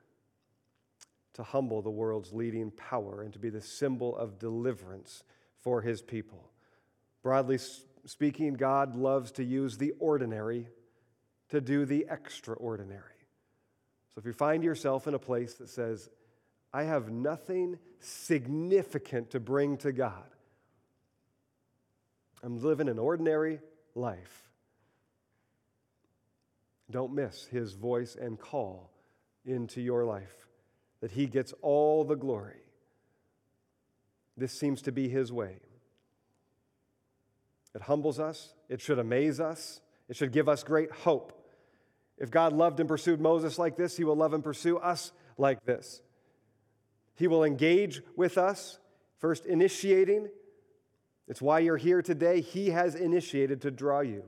to 1.35 1.43
humble 1.43 1.83
the 1.83 1.91
world's 1.91 2.33
leading 2.33 2.71
power 2.71 3.23
and 3.23 3.33
to 3.33 3.39
be 3.39 3.49
the 3.49 3.61
symbol 3.61 4.17
of 4.17 4.39
deliverance 4.39 5.23
for 5.61 5.81
His 5.81 6.03
people. 6.03 6.51
Broadly 7.23 7.59
speaking, 8.05 8.55
God 8.55 8.97
loves 8.97 9.33
to 9.33 9.45
use 9.45 9.77
the 9.77 9.93
ordinary 9.99 10.69
to 11.49 11.61
do 11.61 11.85
the 11.85 12.07
extraordinary. 12.11 13.03
So 14.15 14.21
if 14.21 14.27
you 14.27 14.33
find 14.33 14.63
yourself 14.63 15.07
in 15.07 15.15
a 15.15 15.19
place 15.19 15.55
that 15.55 15.69
says, 15.69 16.11
I 16.73 16.85
have 16.85 17.11
nothing 17.11 17.79
significant 18.01 19.31
to 19.31 19.41
bring 19.41 19.77
to 19.79 19.93
God, 19.93 20.25
I'm 22.43 22.63
living 22.63 22.89
an 22.89 22.99
ordinary 22.99 23.61
life. 23.95 24.49
Don't 26.91 27.13
miss 27.13 27.47
his 27.47 27.73
voice 27.73 28.17
and 28.19 28.39
call 28.39 28.91
into 29.45 29.81
your 29.81 30.05
life, 30.05 30.47
that 31.01 31.11
he 31.11 31.27
gets 31.27 31.53
all 31.61 32.05
the 32.05 32.15
glory. 32.15 32.63
This 34.37 34.59
seems 34.59 34.83
to 34.83 34.93
be 34.93 35.09
his 35.09 35.33
way. 35.33 35.57
It 37.75 37.83
humbles 37.83 38.19
us, 38.19 38.55
it 38.69 38.81
should 38.81 38.99
amaze 38.99 39.41
us, 39.41 39.81
it 40.09 40.17
should 40.17 40.33
give 40.33 40.49
us 40.49 40.63
great 40.63 40.91
hope. 40.91 41.35
If 42.17 42.31
God 42.31 42.53
loved 42.53 42.81
and 42.81 42.89
pursued 42.89 43.21
Moses 43.21 43.59
like 43.59 43.77
this, 43.77 43.97
he 43.97 44.05
will 44.05 44.17
love 44.17 44.33
and 44.33 44.43
pursue 44.43 44.79
us 44.79 45.13
like 45.37 45.65
this. 45.65 46.01
He 47.19 47.27
will 47.27 47.43
engage 47.43 48.01
with 48.15 48.39
us, 48.39 48.79
first 49.19 49.45
initiating. 49.45 50.29
It's 51.27 51.43
why 51.43 51.59
you're 51.59 51.77
here 51.77 52.01
today. 52.01 52.41
He 52.41 52.71
has 52.71 52.95
initiated 52.95 53.61
to 53.63 53.73
draw 53.73 54.01
you 54.01 54.23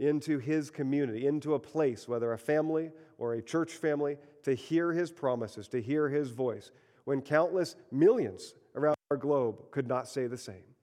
into 0.00 0.38
his 0.38 0.68
community, 0.68 1.28
into 1.28 1.54
a 1.54 1.60
place, 1.60 2.08
whether 2.08 2.32
a 2.32 2.38
family 2.38 2.90
or 3.18 3.34
a 3.34 3.42
church 3.42 3.72
family, 3.74 4.16
to 4.42 4.54
hear 4.54 4.92
his 4.92 5.12
promises, 5.12 5.68
to 5.68 5.80
hear 5.80 6.08
his 6.08 6.30
voice, 6.30 6.72
when 7.04 7.22
countless 7.22 7.76
millions 7.92 8.54
around 8.74 8.96
our 9.12 9.16
globe 9.16 9.70
could 9.70 9.86
not 9.86 10.08
say 10.08 10.26
the 10.26 10.36
same. 10.36 10.74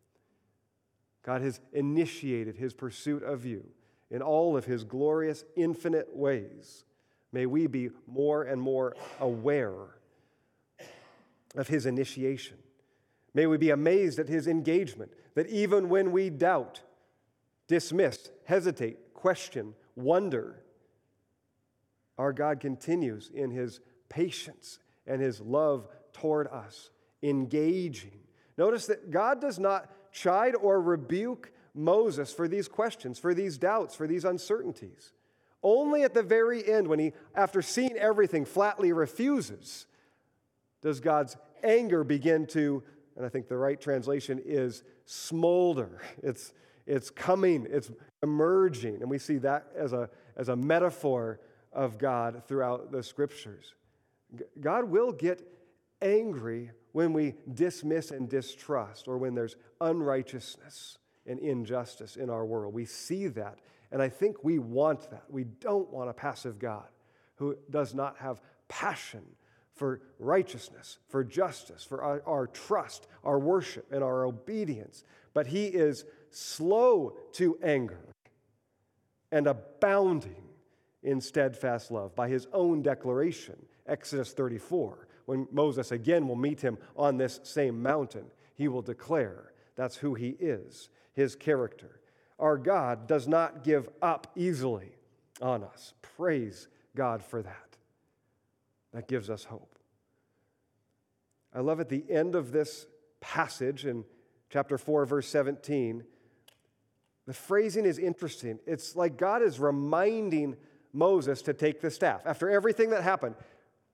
God 1.21 1.41
has 1.41 1.59
initiated 1.73 2.55
his 2.55 2.73
pursuit 2.73 3.23
of 3.23 3.45
you 3.45 3.65
in 4.09 4.21
all 4.21 4.55
of 4.55 4.63
his 4.63 4.85
glorious, 4.85 5.43
infinite 5.57 6.15
ways. 6.15 6.85
May 7.35 7.47
we 7.47 7.67
be 7.67 7.89
more 8.07 8.43
and 8.43 8.61
more 8.61 8.95
aware 9.19 9.73
of 11.53 11.67
his 11.67 11.85
initiation. 11.85 12.55
May 13.33 13.45
we 13.45 13.57
be 13.57 13.71
amazed 13.71 14.19
at 14.19 14.29
his 14.29 14.47
engagement, 14.47 15.11
that 15.33 15.49
even 15.49 15.89
when 15.89 16.13
we 16.13 16.29
doubt, 16.29 16.79
dismiss, 17.67 18.29
hesitate, 18.45 19.13
question, 19.13 19.73
wonder, 19.97 20.63
our 22.17 22.31
God 22.31 22.61
continues 22.61 23.29
in 23.33 23.51
his 23.51 23.81
patience 24.07 24.79
and 25.05 25.21
his 25.21 25.41
love 25.41 25.89
toward 26.13 26.47
us, 26.47 26.89
engaging. 27.21 28.17
Notice 28.57 28.85
that 28.85 29.11
God 29.11 29.41
does 29.41 29.59
not 29.59 29.91
chide 30.13 30.55
or 30.55 30.81
rebuke 30.81 31.51
Moses 31.73 32.31
for 32.31 32.47
these 32.47 32.69
questions, 32.69 33.19
for 33.19 33.33
these 33.33 33.57
doubts, 33.57 33.93
for 33.93 34.07
these 34.07 34.23
uncertainties. 34.23 35.11
Only 35.63 36.03
at 36.03 36.13
the 36.13 36.23
very 36.23 36.67
end, 36.67 36.87
when 36.87 36.99
he, 36.99 37.13
after 37.35 37.61
seeing 37.61 37.97
everything, 37.97 38.45
flatly 38.45 38.91
refuses, 38.91 39.87
does 40.81 40.99
God's 40.99 41.37
anger 41.63 42.03
begin 42.03 42.45
to, 42.47 42.83
and 43.15 43.25
I 43.25 43.29
think 43.29 43.47
the 43.47 43.57
right 43.57 43.79
translation 43.79 44.41
is 44.45 44.83
smolder. 45.05 46.01
It's, 46.21 46.53
it's 46.85 47.09
coming, 47.09 47.65
it's 47.69 47.91
emerging. 48.21 49.01
And 49.01 49.09
we 49.09 49.17
see 49.17 49.37
that 49.39 49.67
as 49.75 49.93
a, 49.93 50.09
as 50.35 50.49
a 50.49 50.55
metaphor 50.55 51.39
of 51.73 51.97
God 51.97 52.43
throughout 52.47 52.91
the 52.91 53.01
scriptures. 53.01 53.73
God 54.59 54.85
will 54.85 55.11
get 55.11 55.41
angry 56.01 56.71
when 56.91 57.13
we 57.13 57.35
dismiss 57.53 58.11
and 58.11 58.29
distrust 58.29 59.07
or 59.07 59.17
when 59.17 59.35
there's 59.35 59.57
unrighteousness 59.81 60.97
and 61.25 61.39
injustice 61.39 62.15
in 62.15 62.29
our 62.29 62.45
world. 62.45 62.73
We 62.73 62.85
see 62.85 63.27
that 63.29 63.59
and 63.91 64.01
I 64.01 64.09
think 64.09 64.43
we 64.43 64.59
want 64.59 65.09
that. 65.11 65.23
We 65.29 65.43
don't 65.43 65.89
want 65.91 66.09
a 66.09 66.13
passive 66.13 66.59
God 66.59 66.87
who 67.35 67.55
does 67.69 67.93
not 67.93 68.17
have 68.17 68.41
passion 68.67 69.23
for 69.73 70.01
righteousness, 70.19 70.99
for 71.09 71.23
justice, 71.23 71.83
for 71.83 72.01
our, 72.01 72.23
our, 72.25 72.47
trust, 72.47 73.07
our 73.23 73.37
worship, 73.37 73.91
and 73.91 74.03
our 74.03 74.25
obedience. 74.25 75.03
But 75.33 75.47
he 75.47 75.65
is 75.65 76.05
slow 76.29 77.17
to 77.33 77.57
anger 77.61 78.15
and 79.31 79.47
abounding 79.47 80.43
in 81.03 81.19
steadfast 81.19 81.91
love 81.91 82.15
by 82.15 82.29
his 82.29 82.47
own 82.53 82.81
declaration, 82.81 83.57
Exodus 83.85 84.31
34. 84.31 85.07
When 85.25 85.47
Moses 85.51 85.91
again 85.91 86.27
will 86.27 86.35
meet 86.35 86.61
him 86.61 86.77
on 86.95 87.17
this 87.17 87.41
same 87.43 87.81
mountain, 87.81 88.25
he 88.55 88.67
will 88.67 88.81
declare 88.81 89.51
that's 89.75 89.97
who 89.97 90.13
he 90.13 90.29
is, 90.39 90.89
his 91.13 91.35
character 91.35 91.99
our 92.39 92.57
God 92.57 93.07
does 93.07 93.27
not 93.27 93.63
give 93.63 93.89
up 94.01 94.31
easily 94.35 94.91
on 95.41 95.63
us. 95.63 95.93
Praise 96.17 96.67
God 96.95 97.23
for 97.23 97.41
that. 97.41 97.77
That 98.93 99.07
gives 99.07 99.29
us 99.29 99.43
hope. 99.45 99.77
I 101.53 101.59
love 101.59 101.79
at 101.79 101.89
the 101.89 102.03
end 102.09 102.35
of 102.35 102.51
this 102.51 102.85
passage 103.21 103.85
in 103.85 104.03
chapter 104.49 104.77
4, 104.77 105.05
verse 105.05 105.27
17, 105.27 106.03
the 107.25 107.33
phrasing 107.33 107.85
is 107.85 107.97
interesting. 107.97 108.59
It's 108.65 108.95
like 108.95 109.17
God 109.17 109.41
is 109.41 109.59
reminding 109.59 110.55
Moses 110.93 111.41
to 111.43 111.53
take 111.53 111.81
the 111.81 111.89
staff. 111.89 112.21
After 112.25 112.49
everything 112.49 112.91
that 112.91 113.03
happened, 113.03 113.35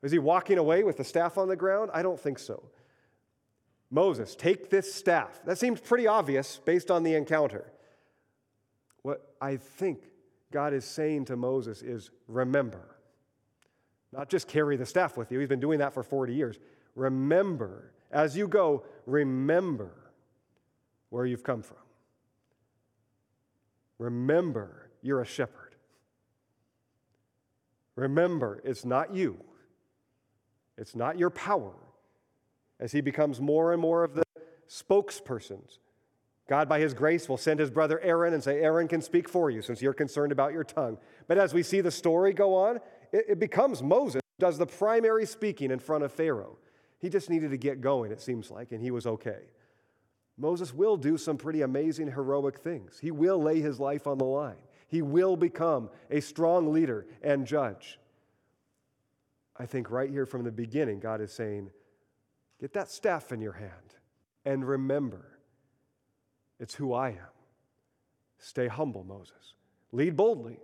is 0.04 0.12
he 0.12 0.19
walking 0.19 0.58
away 0.58 0.84
with 0.84 0.97
the 0.97 1.04
staff 1.04 1.38
on 1.38 1.47
the 1.47 1.56
ground? 1.56 1.91
I 1.93 2.01
don't 2.01 2.19
think 2.19 2.39
so. 2.39 2.63
Moses, 3.89 4.36
take 4.36 4.69
this 4.69 4.93
staff. 4.93 5.41
That 5.45 5.58
seems 5.58 5.80
pretty 5.80 6.08
obvious 6.08 6.60
based 6.63 6.89
on 6.89 7.04
the 7.04 7.13
encounter. 7.13 7.65
I 9.41 9.58
think 9.58 10.04
God 10.51 10.73
is 10.73 10.86
saying 10.86 11.25
to 11.25 11.36
Moses 11.36 11.82
is 11.82 12.12
remember. 12.27 12.95
Not 14.13 14.30
just 14.30 14.47
carry 14.47 14.77
the 14.77 14.86
staff 14.86 15.17
with 15.17 15.32
you, 15.32 15.39
he's 15.39 15.49
been 15.49 15.60
doing 15.60 15.80
that 15.80 15.93
for 15.93 16.04
40 16.04 16.34
years. 16.34 16.60
Remember, 16.95 17.91
as 18.12 18.38
you 18.38 18.47
go, 18.47 18.86
remember 19.06 19.91
where 21.10 21.25
you've 21.25 21.43
come 21.43 21.63
from. 21.63 21.77
Remember, 23.97 24.89
you're 25.01 25.21
a 25.21 25.25
shepherd. 25.25 25.75
Remember, 27.95 28.62
it's 28.63 28.86
not 28.86 29.13
you, 29.13 29.38
it's 30.77 30.95
not 30.95 31.17
your 31.17 31.30
power. 31.30 31.73
As 32.80 32.91
he 32.91 33.01
becomes 33.01 33.39
more 33.39 33.73
and 33.73 33.82
more 33.82 34.04
of 34.04 34.15
the 34.15 34.23
spokespersons 34.67 35.77
God, 36.51 36.67
by 36.67 36.81
his 36.81 36.93
grace, 36.93 37.29
will 37.29 37.37
send 37.37 37.61
his 37.61 37.71
brother 37.71 38.01
Aaron 38.01 38.33
and 38.33 38.43
say, 38.43 38.59
Aaron 38.59 38.89
can 38.89 39.01
speak 39.01 39.29
for 39.29 39.49
you 39.49 39.61
since 39.61 39.81
you're 39.81 39.93
concerned 39.93 40.33
about 40.33 40.51
your 40.51 40.65
tongue. 40.65 40.97
But 41.29 41.37
as 41.37 41.53
we 41.53 41.63
see 41.63 41.79
the 41.79 41.91
story 41.91 42.33
go 42.33 42.55
on, 42.55 42.81
it, 43.13 43.25
it 43.29 43.39
becomes 43.39 43.81
Moses 43.81 44.19
who 44.37 44.45
does 44.45 44.57
the 44.57 44.65
primary 44.65 45.25
speaking 45.25 45.71
in 45.71 45.79
front 45.79 46.03
of 46.03 46.11
Pharaoh. 46.11 46.57
He 46.99 47.07
just 47.07 47.29
needed 47.29 47.51
to 47.51 47.57
get 47.57 47.79
going, 47.79 48.11
it 48.11 48.19
seems 48.19 48.51
like, 48.51 48.73
and 48.73 48.81
he 48.81 48.91
was 48.91 49.07
okay. 49.07 49.43
Moses 50.37 50.73
will 50.73 50.97
do 50.97 51.17
some 51.17 51.37
pretty 51.37 51.61
amazing, 51.61 52.11
heroic 52.11 52.59
things. 52.59 52.99
He 52.99 53.11
will 53.11 53.41
lay 53.41 53.61
his 53.61 53.79
life 53.79 54.05
on 54.05 54.17
the 54.17 54.25
line. 54.25 54.59
He 54.89 55.01
will 55.01 55.37
become 55.37 55.89
a 56.09 56.19
strong 56.19 56.73
leader 56.73 57.05
and 57.23 57.47
judge. 57.47 57.97
I 59.55 59.67
think 59.67 59.89
right 59.89 60.09
here 60.09 60.25
from 60.25 60.43
the 60.43 60.51
beginning, 60.51 60.99
God 60.99 61.21
is 61.21 61.31
saying, 61.31 61.69
Get 62.59 62.73
that 62.73 62.91
staff 62.91 63.31
in 63.31 63.39
your 63.39 63.53
hand 63.53 63.95
and 64.43 64.67
remember 64.67 65.31
it's 66.62 66.76
who 66.76 66.93
I 66.93 67.10
am. 67.10 67.34
Stay 68.38 68.67
humble, 68.67 69.04
Moses. 69.04 69.56
Lead 69.91 70.15
boldly, 70.15 70.60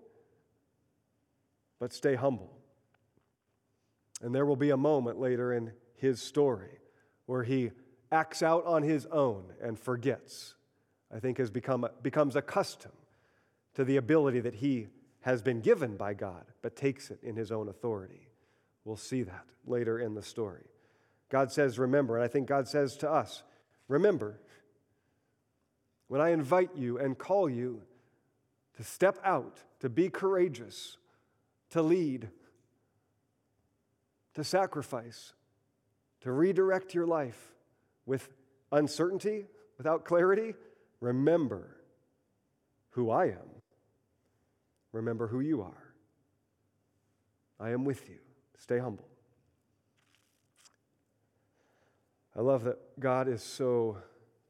but 1.79 1.91
stay 1.91 2.13
humble. 2.13 2.55
And 4.21 4.33
there 4.33 4.45
will 4.45 4.55
be 4.55 4.69
a 4.69 4.77
moment 4.77 5.19
later 5.19 5.51
in 5.51 5.71
his 5.95 6.21
story 6.21 6.79
where 7.25 7.43
he 7.43 7.71
acts 8.11 8.43
out 8.43 8.65
on 8.65 8.83
his 8.83 9.07
own 9.07 9.45
and 9.61 9.77
forgets. 9.77 10.53
I 11.13 11.19
think 11.19 11.39
has 11.39 11.49
become 11.49 11.85
becomes 12.01 12.35
accustomed 12.35 12.93
to 13.73 13.83
the 13.83 13.97
ability 13.97 14.41
that 14.41 14.55
he 14.55 14.87
has 15.21 15.41
been 15.41 15.61
given 15.61 15.97
by 15.97 16.13
God, 16.13 16.45
but 16.61 16.75
takes 16.75 17.09
it 17.09 17.19
in 17.23 17.35
his 17.35 17.51
own 17.51 17.69
authority. 17.69 18.29
We'll 18.85 18.97
see 18.97 19.23
that 19.23 19.45
later 19.65 19.99
in 19.99 20.13
the 20.13 20.23
story. 20.23 20.65
God 21.29 21.51
says, 21.51 21.79
Remember, 21.79 22.15
and 22.17 22.23
I 22.23 22.27
think 22.27 22.47
God 22.47 22.67
says 22.67 22.95
to 22.97 23.09
us, 23.09 23.43
Remember, 23.87 24.39
when 26.07 26.21
I 26.21 26.29
invite 26.29 26.71
you 26.75 26.97
and 26.97 27.17
call 27.17 27.49
you 27.49 27.81
to 28.77 28.83
step 28.83 29.17
out, 29.23 29.57
to 29.79 29.89
be 29.89 30.09
courageous, 30.09 30.97
to 31.71 31.81
lead, 31.81 32.29
to 34.35 34.43
sacrifice, 34.43 35.33
to 36.21 36.31
redirect 36.31 36.93
your 36.93 37.05
life 37.05 37.55
with 38.05 38.29
uncertainty, 38.71 39.47
without 39.77 40.05
clarity, 40.05 40.53
remember 41.01 41.75
who 42.91 43.11
I 43.11 43.25
am. 43.25 43.61
Remember 44.91 45.27
who 45.27 45.41
you 45.41 45.61
are. 45.61 45.93
I 47.59 47.71
am 47.71 47.83
with 47.83 48.07
you. 48.09 48.19
Stay 48.57 48.79
humble. 48.79 49.07
I 52.35 52.41
love 52.41 52.63
that 52.65 52.77
God 52.99 53.27
is 53.27 53.41
so 53.41 53.97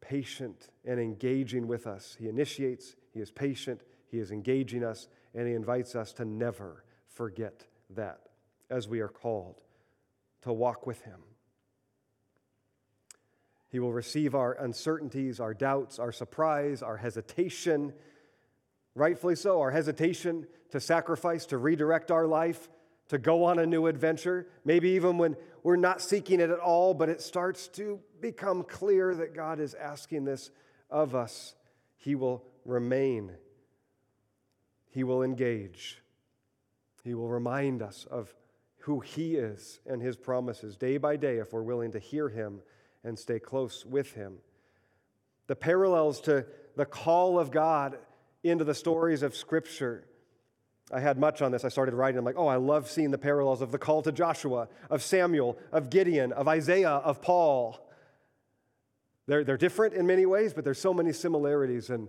patient 0.08 0.70
and 0.86 1.00
engaging 1.00 1.68
with 1.68 1.86
us. 1.86 2.16
He 2.18 2.30
initiates, 2.30 2.96
He 3.14 3.20
is 3.20 3.30
patient, 3.30 3.82
He 4.10 4.20
is 4.20 4.32
engaging 4.32 4.84
us, 4.84 5.10
and 5.36 5.48
He 5.48 5.54
invites 5.54 5.96
us 5.96 6.14
to 6.14 6.26
never 6.26 6.84
forget 7.10 7.66
that 7.90 8.22
as 8.70 8.88
we 8.88 9.02
are 9.02 9.10
called 9.10 9.62
to 10.44 10.54
walk 10.54 10.88
with 10.88 11.02
Him. 11.02 11.20
He 13.70 13.80
will 13.80 13.92
receive 13.92 14.34
our 14.34 14.54
uncertainties, 14.54 15.42
our 15.42 15.54
doubts, 15.54 16.00
our 16.00 16.14
surprise, 16.14 16.82
our 16.82 16.96
hesitation, 16.96 17.92
rightfully 18.96 19.36
so, 19.36 19.60
our 19.60 19.72
hesitation 19.72 20.48
to 20.72 20.80
sacrifice, 20.80 21.46
to 21.48 21.58
redirect 21.58 22.12
our 22.12 22.28
life, 22.28 22.70
to 23.10 23.18
go 23.18 23.46
on 23.46 23.60
a 23.60 23.66
new 23.66 23.88
adventure, 23.88 24.48
maybe 24.66 24.90
even 24.90 25.18
when 25.18 25.36
we're 25.64 25.76
not 25.76 26.02
seeking 26.02 26.40
it 26.40 26.50
at 26.50 26.60
all, 26.60 26.94
but 26.94 27.10
it 27.10 27.22
starts 27.22 27.68
to 27.70 28.00
become 28.22 28.64
clear 28.64 29.16
that 29.16 29.34
God 29.34 29.60
is 29.60 29.74
asking 29.74 30.26
this 30.26 30.52
of 30.90 31.16
us. 31.16 31.56
He 31.96 32.16
will 32.16 32.44
remain, 32.66 33.32
He 34.90 35.04
will 35.04 35.24
engage, 35.24 36.02
He 37.04 37.14
will 37.14 37.30
remind 37.30 37.82
us 37.82 38.06
of 38.10 38.34
who 38.80 39.00
He 39.00 39.36
is 39.36 39.80
and 39.86 40.02
His 40.02 40.16
promises 40.16 40.76
day 40.76 40.98
by 40.98 41.16
day 41.16 41.38
if 41.38 41.54
we're 41.54 41.64
willing 41.64 41.92
to 41.94 42.00
hear 42.00 42.30
Him 42.30 42.62
and 43.04 43.18
stay 43.18 43.40
close 43.40 43.86
with 43.86 44.14
Him. 44.14 44.38
The 45.48 45.56
parallels 45.56 46.22
to 46.22 46.46
the 46.76 46.86
call 46.86 47.40
of 47.40 47.52
God 47.52 47.98
into 48.44 48.64
the 48.64 48.76
stories 48.76 49.24
of 49.24 49.36
Scripture 49.36 50.06
I 50.92 51.00
had 51.02 51.18
much 51.18 51.42
on 51.42 51.52
this. 51.52 51.66
I 51.66 51.70
started 51.70 51.94
writing. 51.94 52.18
I'm 52.18 52.26
like, 52.26 52.38
oh, 52.38 52.48
I 52.48 52.56
love 52.56 52.90
seeing 52.90 53.12
the 53.12 53.18
parallels 53.18 53.62
of 53.62 53.72
the 53.72 53.78
call 53.78 54.02
to 54.04 54.12
Joshua, 54.12 54.70
of 54.90 55.02
Samuel, 55.04 55.58
of 55.72 55.90
Gideon, 55.90 56.32
of 56.32 56.48
Isaiah, 56.48 56.90
of 56.92 57.22
Paul. 57.22 57.86
They're, 59.28 59.44
they're 59.44 59.58
different 59.58 59.94
in 59.94 60.08
many 60.08 60.26
ways, 60.26 60.54
but 60.54 60.64
there's 60.64 60.80
so 60.80 60.94
many 60.94 61.12
similarities. 61.12 61.90
And 61.90 62.08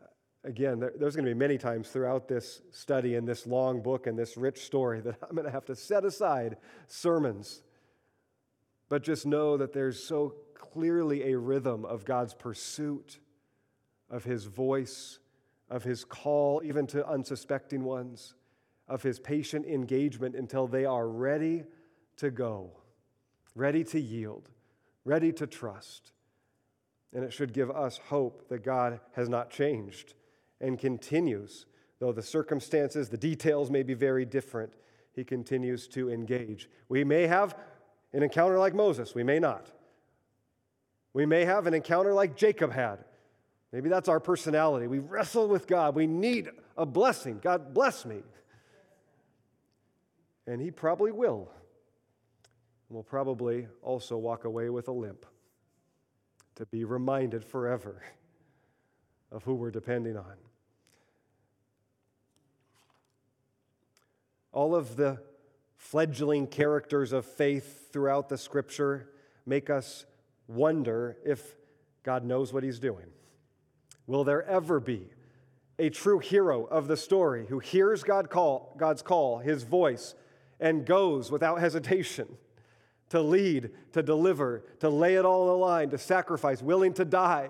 uh, 0.00 0.06
again, 0.44 0.78
there, 0.78 0.92
there's 0.96 1.16
going 1.16 1.26
to 1.26 1.34
be 1.34 1.38
many 1.38 1.58
times 1.58 1.88
throughout 1.88 2.28
this 2.28 2.62
study 2.70 3.16
and 3.16 3.26
this 3.26 3.48
long 3.48 3.82
book 3.82 4.06
and 4.06 4.16
this 4.16 4.36
rich 4.36 4.64
story 4.64 5.00
that 5.00 5.16
I'm 5.28 5.34
going 5.34 5.46
to 5.46 5.52
have 5.52 5.64
to 5.66 5.74
set 5.74 6.04
aside 6.04 6.56
sermons. 6.86 7.62
But 8.88 9.02
just 9.02 9.26
know 9.26 9.56
that 9.56 9.72
there's 9.72 10.02
so 10.02 10.34
clearly 10.54 11.32
a 11.32 11.38
rhythm 11.38 11.84
of 11.84 12.04
God's 12.04 12.34
pursuit, 12.34 13.18
of 14.08 14.22
his 14.22 14.44
voice, 14.44 15.18
of 15.70 15.84
his 15.84 16.04
call, 16.04 16.60
even 16.64 16.86
to 16.88 17.06
unsuspecting 17.06 17.84
ones, 17.84 18.34
of 18.88 19.02
his 19.02 19.20
patient 19.20 19.64
engagement 19.66 20.34
until 20.34 20.66
they 20.66 20.84
are 20.84 21.08
ready 21.08 21.62
to 22.16 22.30
go, 22.30 22.72
ready 23.54 23.84
to 23.84 24.00
yield, 24.00 24.50
ready 25.04 25.32
to 25.32 25.46
trust. 25.46 26.12
And 27.12 27.24
it 27.24 27.32
should 27.32 27.52
give 27.52 27.70
us 27.70 27.98
hope 28.08 28.48
that 28.48 28.64
God 28.64 29.00
has 29.12 29.28
not 29.28 29.50
changed 29.50 30.14
and 30.60 30.78
continues, 30.78 31.66
though 32.00 32.12
the 32.12 32.22
circumstances, 32.22 33.08
the 33.08 33.16
details 33.16 33.70
may 33.70 33.82
be 33.82 33.94
very 33.94 34.24
different, 34.24 34.72
he 35.12 35.24
continues 35.24 35.86
to 35.88 36.10
engage. 36.10 36.68
We 36.88 37.04
may 37.04 37.26
have 37.26 37.56
an 38.12 38.22
encounter 38.22 38.58
like 38.58 38.74
Moses, 38.74 39.14
we 39.14 39.22
may 39.22 39.38
not. 39.38 39.70
We 41.12 41.26
may 41.26 41.44
have 41.44 41.66
an 41.66 41.74
encounter 41.74 42.12
like 42.12 42.36
Jacob 42.36 42.72
had. 42.72 43.04
Maybe 43.72 43.88
that's 43.88 44.08
our 44.08 44.20
personality. 44.20 44.86
We 44.86 44.98
wrestle 44.98 45.48
with 45.48 45.66
God. 45.66 45.94
We 45.94 46.06
need 46.06 46.48
a 46.76 46.84
blessing. 46.84 47.38
God, 47.40 47.72
bless 47.72 48.04
me. 48.04 48.22
And 50.46 50.60
He 50.60 50.70
probably 50.70 51.12
will. 51.12 51.50
And 52.88 52.96
we'll 52.96 53.04
probably 53.04 53.68
also 53.82 54.16
walk 54.16 54.44
away 54.44 54.70
with 54.70 54.88
a 54.88 54.92
limp 54.92 55.24
to 56.56 56.66
be 56.66 56.84
reminded 56.84 57.44
forever 57.44 58.02
of 59.30 59.44
who 59.44 59.54
we're 59.54 59.70
depending 59.70 60.16
on. 60.16 60.34
All 64.52 64.74
of 64.74 64.96
the 64.96 65.20
fledgling 65.76 66.48
characters 66.48 67.12
of 67.12 67.24
faith 67.24 67.92
throughout 67.92 68.28
the 68.28 68.36
scripture 68.36 69.08
make 69.46 69.70
us 69.70 70.04
wonder 70.48 71.16
if 71.24 71.54
God 72.02 72.24
knows 72.24 72.52
what 72.52 72.64
he's 72.64 72.80
doing. 72.80 73.06
Will 74.06 74.24
there 74.24 74.44
ever 74.44 74.80
be 74.80 75.08
a 75.78 75.88
true 75.88 76.18
hero 76.18 76.64
of 76.64 76.88
the 76.88 76.96
story 76.96 77.46
who 77.48 77.58
hears 77.58 78.02
God 78.02 78.28
call, 78.28 78.74
God's 78.76 79.02
call, 79.02 79.38
his 79.38 79.62
voice, 79.62 80.14
and 80.60 80.84
goes 80.84 81.30
without 81.30 81.60
hesitation 81.60 82.28
to 83.08 83.20
lead, 83.20 83.70
to 83.92 84.02
deliver, 84.02 84.64
to 84.80 84.88
lay 84.88 85.14
it 85.16 85.24
all 85.24 85.42
on 85.42 85.48
the 85.48 85.54
line, 85.54 85.90
to 85.90 85.98
sacrifice, 85.98 86.62
willing 86.62 86.92
to 86.94 87.04
die 87.04 87.48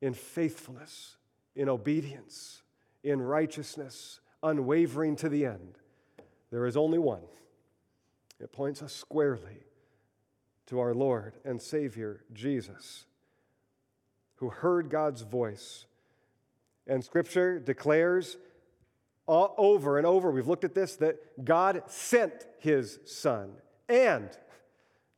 in 0.00 0.14
faithfulness, 0.14 1.16
in 1.54 1.68
obedience, 1.68 2.62
in 3.02 3.20
righteousness, 3.20 4.20
unwavering 4.42 5.16
to 5.16 5.28
the 5.28 5.44
end? 5.44 5.78
There 6.50 6.66
is 6.66 6.76
only 6.76 6.98
one. 6.98 7.22
It 8.40 8.52
points 8.52 8.82
us 8.82 8.92
squarely 8.92 9.64
to 10.66 10.80
our 10.80 10.94
Lord 10.94 11.34
and 11.44 11.60
Savior, 11.60 12.24
Jesus, 12.32 13.06
who 14.42 14.48
heard 14.48 14.90
God's 14.90 15.22
voice. 15.22 15.86
And 16.88 17.04
Scripture 17.04 17.60
declares 17.60 18.36
uh, 19.28 19.46
over 19.56 19.98
and 19.98 20.06
over, 20.06 20.32
we've 20.32 20.48
looked 20.48 20.64
at 20.64 20.74
this, 20.74 20.96
that 20.96 21.44
God 21.44 21.84
sent 21.86 22.44
his 22.58 22.98
Son 23.04 23.52
and 23.88 24.28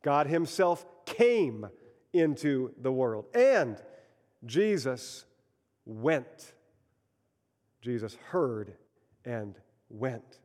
God 0.03 0.27
Himself 0.27 0.85
came 1.07 1.65
into 2.13 2.71
the 2.79 2.91
world 2.91 3.25
and 3.33 3.81
Jesus 4.45 5.25
went. 5.87 6.53
Jesus 7.81 8.15
heard 8.29 8.73
and 9.25 9.55
went. 9.89 10.37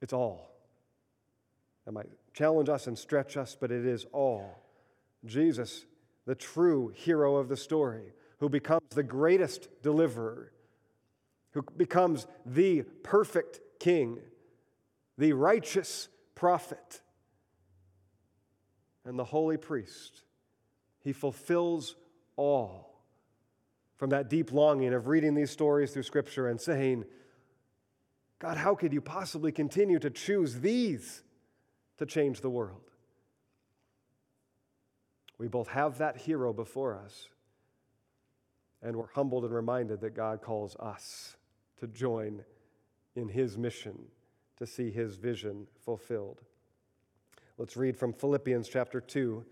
It's 0.00 0.14
all. 0.14 0.50
That 1.84 1.92
might 1.92 2.08
challenge 2.32 2.70
us 2.70 2.86
and 2.86 2.98
stretch 2.98 3.36
us, 3.36 3.58
but 3.60 3.70
it 3.70 3.84
is 3.84 4.06
all. 4.12 4.56
Jesus, 5.26 5.84
the 6.30 6.36
true 6.36 6.92
hero 6.94 7.34
of 7.34 7.48
the 7.48 7.56
story, 7.56 8.12
who 8.38 8.48
becomes 8.48 8.88
the 8.90 9.02
greatest 9.02 9.68
deliverer, 9.82 10.52
who 11.50 11.62
becomes 11.76 12.24
the 12.46 12.82
perfect 13.02 13.58
king, 13.80 14.16
the 15.18 15.32
righteous 15.32 16.06
prophet, 16.36 17.00
and 19.04 19.18
the 19.18 19.24
holy 19.24 19.56
priest. 19.56 20.22
He 21.00 21.12
fulfills 21.12 21.96
all 22.36 23.02
from 23.96 24.10
that 24.10 24.30
deep 24.30 24.52
longing 24.52 24.94
of 24.94 25.08
reading 25.08 25.34
these 25.34 25.50
stories 25.50 25.90
through 25.90 26.04
Scripture 26.04 26.46
and 26.46 26.60
saying, 26.60 27.06
God, 28.38 28.56
how 28.56 28.76
could 28.76 28.92
you 28.92 29.00
possibly 29.00 29.50
continue 29.50 29.98
to 29.98 30.10
choose 30.10 30.60
these 30.60 31.24
to 31.98 32.06
change 32.06 32.40
the 32.40 32.50
world? 32.50 32.89
We 35.40 35.48
both 35.48 35.68
have 35.68 35.96
that 35.98 36.18
hero 36.18 36.52
before 36.52 36.94
us, 36.94 37.26
and 38.82 38.94
we're 38.94 39.08
humbled 39.14 39.46
and 39.46 39.54
reminded 39.54 40.02
that 40.02 40.14
God 40.14 40.42
calls 40.42 40.76
us 40.76 41.34
to 41.78 41.86
join 41.86 42.44
in 43.16 43.26
his 43.26 43.56
mission 43.56 43.98
to 44.58 44.66
see 44.66 44.90
his 44.90 45.16
vision 45.16 45.66
fulfilled. 45.82 46.42
Let's 47.56 47.74
read 47.74 47.96
from 47.96 48.12
Philippians 48.12 48.68
chapter 48.68 49.00
2, 49.00 49.42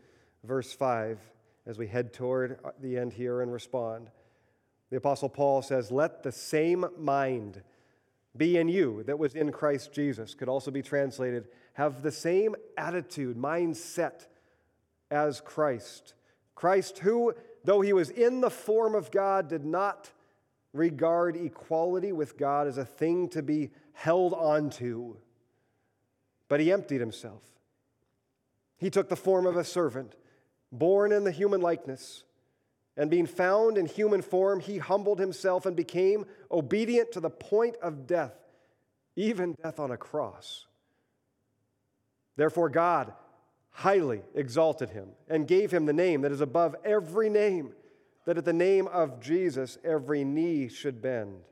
verse 0.45 0.75
5, 0.75 1.21
as 1.65 1.79
we 1.79 1.87
head 1.87 2.13
toward 2.13 2.59
the 2.83 2.99
end 2.99 3.15
here 3.15 3.41
and 3.41 3.51
respond. 3.51 4.11
The 4.91 4.99
Apostle 4.99 5.31
Paul 5.31 5.63
says, 5.63 5.91
Let 5.91 6.23
the 6.23 6.33
same 6.33 6.85
mind 6.99 7.63
be 8.37 8.59
in 8.59 8.69
you 8.69 9.05
that 9.05 9.19
was 9.19 9.35
in 9.35 9.53
Christ 9.53 9.95
Jesus. 9.95 10.35
Could 10.35 10.51
also 10.51 10.71
be 10.71 10.83
translated, 10.83 11.49
have 11.73 12.03
the 12.03 12.13
same 12.13 12.57
attitude, 12.77 13.39
mindset 13.39 14.27
as 15.11 15.41
Christ. 15.41 16.15
Christ, 16.55 16.99
who, 16.99 17.35
though 17.65 17.81
he 17.81 17.93
was 17.93 18.11
in 18.11 18.41
the 18.41 18.51
form 18.51 18.95
of 18.95 19.11
God, 19.11 19.49
did 19.49 19.65
not 19.65 20.11
regard 20.73 21.37
equality 21.37 22.13
with 22.13 22.37
God 22.37 22.67
as 22.67 22.79
a 22.79 22.85
thing 22.85 23.29
to 23.31 23.43
be 23.43 23.71
held 23.93 24.33
onto, 24.35 25.17
but 26.49 26.61
he 26.61 26.73
emptied 26.73 27.01
himself. 27.01 27.43
He 28.77 28.91
took 28.91 29.09
the 29.09 29.17
form 29.17 29.47
of 29.47 29.57
a 29.57 29.65
servant, 29.65 30.15
born 30.71 31.13
in 31.13 31.25
the 31.25 31.33
human 31.33 31.61
likeness 31.61 32.25
and 32.99 33.09
being 33.09 33.27
found 33.27 33.79
in 33.79 33.87
human 33.87 34.23
form, 34.23 34.59
he 34.59 34.79
humbled 34.79 35.21
himself 35.21 35.65
and 35.65 35.77
became 35.77 36.27
obedient 36.51 37.13
to 37.13 37.21
the 37.21 37.31
point 37.31 37.77
of 37.81 38.09
death, 38.09 38.35
even 39.15 39.55
death 39.63 39.79
on 39.79 39.93
a 39.93 39.97
cross. 39.97 40.67
Therefore, 42.37 42.69
God 42.69 43.13
highly 43.79 44.21
exalted 44.35 44.91
him 44.91 45.09
and 45.29 45.47
gave 45.47 45.71
him 45.71 45.87
the 45.87 45.93
name 45.93 46.23
that 46.23 46.33
is 46.33 46.41
above 46.41 46.75
every 46.85 47.31
name, 47.31 47.73
that 48.25 48.37
at 48.37 48.45
the 48.45 48.53
name 48.53 48.89
of 48.89 49.21
Jesus 49.21 49.79
every 49.85 50.25
knee 50.25 50.69
should 50.69 51.01
bend 51.01 51.43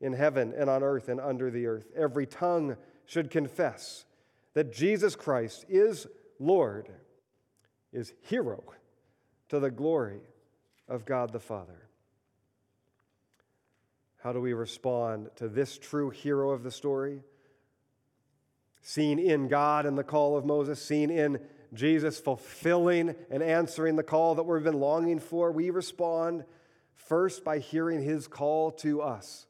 in 0.00 0.12
heaven 0.12 0.54
and 0.56 0.70
on 0.70 0.84
earth 0.84 1.08
and 1.08 1.20
under 1.20 1.50
the 1.50 1.66
earth. 1.66 1.86
Every 1.96 2.24
tongue 2.24 2.76
should 3.04 3.32
confess 3.32 4.04
that 4.54 4.72
Jesus 4.72 5.16
Christ 5.16 5.64
is 5.68 6.06
Lord, 6.38 6.88
is 7.92 8.12
hero 8.22 8.62
to 9.48 9.58
the 9.58 9.70
glory 9.70 10.20
of 10.88 11.04
God 11.04 11.32
the 11.32 11.40
Father. 11.40 11.88
How 14.18 14.32
do 14.32 14.40
we 14.40 14.52
respond 14.52 15.30
to 15.34 15.48
this 15.48 15.78
true 15.78 16.10
hero 16.10 16.50
of 16.50 16.62
the 16.62 16.70
story? 16.70 17.22
Seen 18.82 19.18
in 19.18 19.48
God 19.48 19.84
and 19.84 19.98
the 19.98 20.04
call 20.04 20.36
of 20.36 20.44
Moses, 20.44 20.80
seen 20.80 21.10
in 21.10 21.40
Jesus 21.72 22.18
fulfilling 22.18 23.14
and 23.30 23.42
answering 23.42 23.96
the 23.96 24.02
call 24.02 24.36
that 24.36 24.44
we've 24.44 24.62
been 24.62 24.80
longing 24.80 25.20
for, 25.20 25.50
we 25.52 25.70
respond 25.70 26.44
first 26.94 27.44
by 27.44 27.58
hearing 27.58 28.02
his 28.02 28.26
call 28.26 28.72
to 28.72 29.02
us. 29.02 29.46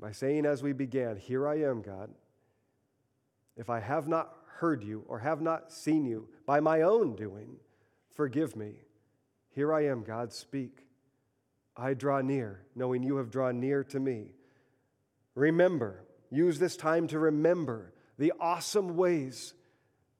By 0.00 0.12
saying, 0.12 0.46
as 0.46 0.62
we 0.62 0.72
began, 0.72 1.16
Here 1.16 1.46
I 1.46 1.62
am, 1.62 1.82
God. 1.82 2.10
If 3.56 3.68
I 3.68 3.80
have 3.80 4.08
not 4.08 4.34
heard 4.56 4.82
you 4.82 5.04
or 5.06 5.18
have 5.18 5.40
not 5.42 5.72
seen 5.72 6.06
you 6.06 6.28
by 6.46 6.60
my 6.60 6.82
own 6.82 7.16
doing, 7.16 7.56
forgive 8.14 8.56
me. 8.56 8.72
Here 9.50 9.72
I 9.72 9.86
am, 9.86 10.02
God, 10.02 10.32
speak. 10.32 10.86
I 11.76 11.94
draw 11.94 12.20
near, 12.20 12.62
knowing 12.74 13.02
you 13.02 13.16
have 13.16 13.30
drawn 13.30 13.60
near 13.60 13.84
to 13.84 14.00
me. 14.00 14.32
Remember, 15.34 16.04
use 16.30 16.58
this 16.58 16.76
time 16.76 17.06
to 17.08 17.18
remember 17.18 17.92
the 18.18 18.32
awesome 18.40 18.96
ways 18.96 19.54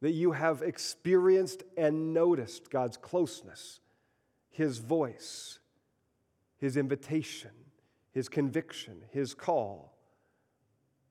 that 0.01 0.13
you 0.13 0.33
have 0.33 0.63
experienced 0.63 1.63
and 1.77 2.15
noticed 2.15 2.71
God's 2.71 2.97
closeness, 2.97 3.81
His 4.51 4.79
voice, 4.79 5.59
His 6.59 6.77
invitation, 6.77 7.51
His 8.13 8.29
conviction, 8.29 9.03
His 9.11 9.35
call, 9.35 9.97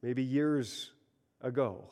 maybe 0.01 0.23
years 0.23 0.91
ago. 1.41 1.89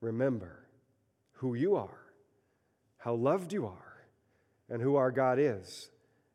Remember 0.00 0.64
who 1.32 1.54
you 1.54 1.76
are 1.76 2.08
how 2.98 3.14
loved 3.14 3.52
you 3.52 3.66
are, 3.66 4.04
and 4.68 4.82
who 4.82 4.96
our 4.96 5.10
God 5.10 5.38
is, 5.38 5.90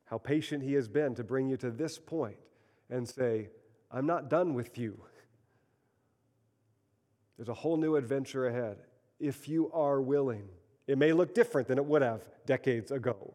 how 0.06 0.18
patient 0.18 0.64
He 0.64 0.74
has 0.74 0.88
been 0.88 1.14
to 1.16 1.24
bring 1.24 1.50
you 1.50 1.58
to 1.58 1.70
this 1.70 2.00
point 2.00 2.38
and 2.90 3.08
say, 3.08 3.50
I'm 3.92 4.08
not 4.08 4.30
done 4.30 4.54
with 4.54 4.78
you. 4.78 5.04
There's 7.38 7.50
a 7.50 7.54
whole 7.54 7.78
new 7.78 7.96
adventure 7.96 8.48
ahead 8.48 8.78
if 9.20 9.48
you 9.48 9.72
are 9.74 10.02
willing. 10.02 10.48
It 10.88 10.98
may 10.98 11.14
look 11.14 11.34
different 11.34 11.68
than 11.68 11.78
it 11.78 11.86
would 11.86 12.02
have 12.02 12.22
decades 12.46 12.92
ago, 12.92 13.34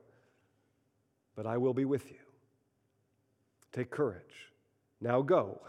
but 1.34 1.46
I 1.46 1.56
will 1.56 1.74
be 1.74 1.84
with 1.84 2.10
you. 2.10 2.18
Take 3.72 3.90
courage. 3.90 4.52
Now 5.00 5.22
go. 5.22 5.60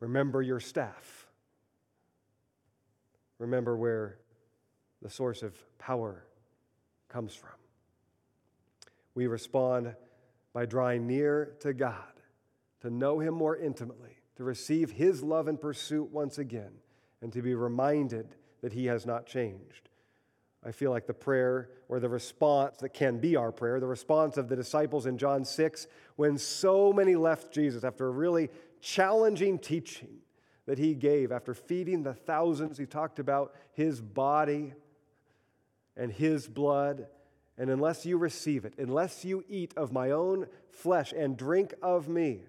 Remember 0.00 0.42
your 0.42 0.60
staff. 0.60 1.26
Remember 3.38 3.76
where 3.76 4.18
the 5.02 5.10
source 5.10 5.42
of 5.42 5.56
power 5.78 6.24
comes 7.08 7.34
from. 7.34 7.50
We 9.14 9.26
respond 9.26 9.94
by 10.52 10.66
drawing 10.66 11.06
near 11.06 11.56
to 11.60 11.72
God, 11.72 11.94
to 12.80 12.90
know 12.90 13.18
Him 13.18 13.34
more 13.34 13.56
intimately, 13.56 14.17
to 14.38 14.44
receive 14.44 14.92
His 14.92 15.22
love 15.22 15.48
and 15.48 15.60
pursuit 15.60 16.10
once 16.10 16.38
again, 16.38 16.70
and 17.20 17.32
to 17.32 17.42
be 17.42 17.54
reminded 17.54 18.36
that 18.62 18.72
He 18.72 18.86
has 18.86 19.04
not 19.04 19.26
changed. 19.26 19.90
I 20.64 20.70
feel 20.70 20.92
like 20.92 21.06
the 21.08 21.14
prayer 21.14 21.70
or 21.88 21.98
the 21.98 22.08
response 22.08 22.78
that 22.78 22.90
can 22.90 23.18
be 23.18 23.34
our 23.34 23.50
prayer, 23.50 23.80
the 23.80 23.86
response 23.86 24.36
of 24.36 24.48
the 24.48 24.54
disciples 24.54 25.06
in 25.06 25.18
John 25.18 25.44
6, 25.44 25.88
when 26.14 26.38
so 26.38 26.92
many 26.92 27.16
left 27.16 27.52
Jesus 27.52 27.82
after 27.82 28.06
a 28.06 28.10
really 28.10 28.48
challenging 28.80 29.58
teaching 29.58 30.18
that 30.66 30.78
he 30.78 30.94
gave, 30.94 31.32
after 31.32 31.52
feeding 31.52 32.04
the 32.04 32.14
thousands, 32.14 32.78
he 32.78 32.86
talked 32.86 33.18
about 33.18 33.54
his 33.72 34.00
body 34.00 34.72
and 35.96 36.12
his 36.12 36.46
blood. 36.46 37.08
And 37.56 37.70
unless 37.70 38.06
you 38.06 38.18
receive 38.18 38.64
it, 38.64 38.74
unless 38.78 39.24
you 39.24 39.44
eat 39.48 39.74
of 39.76 39.92
my 39.92 40.12
own 40.12 40.46
flesh 40.70 41.12
and 41.12 41.36
drink 41.36 41.74
of 41.82 42.08
me, 42.08 42.42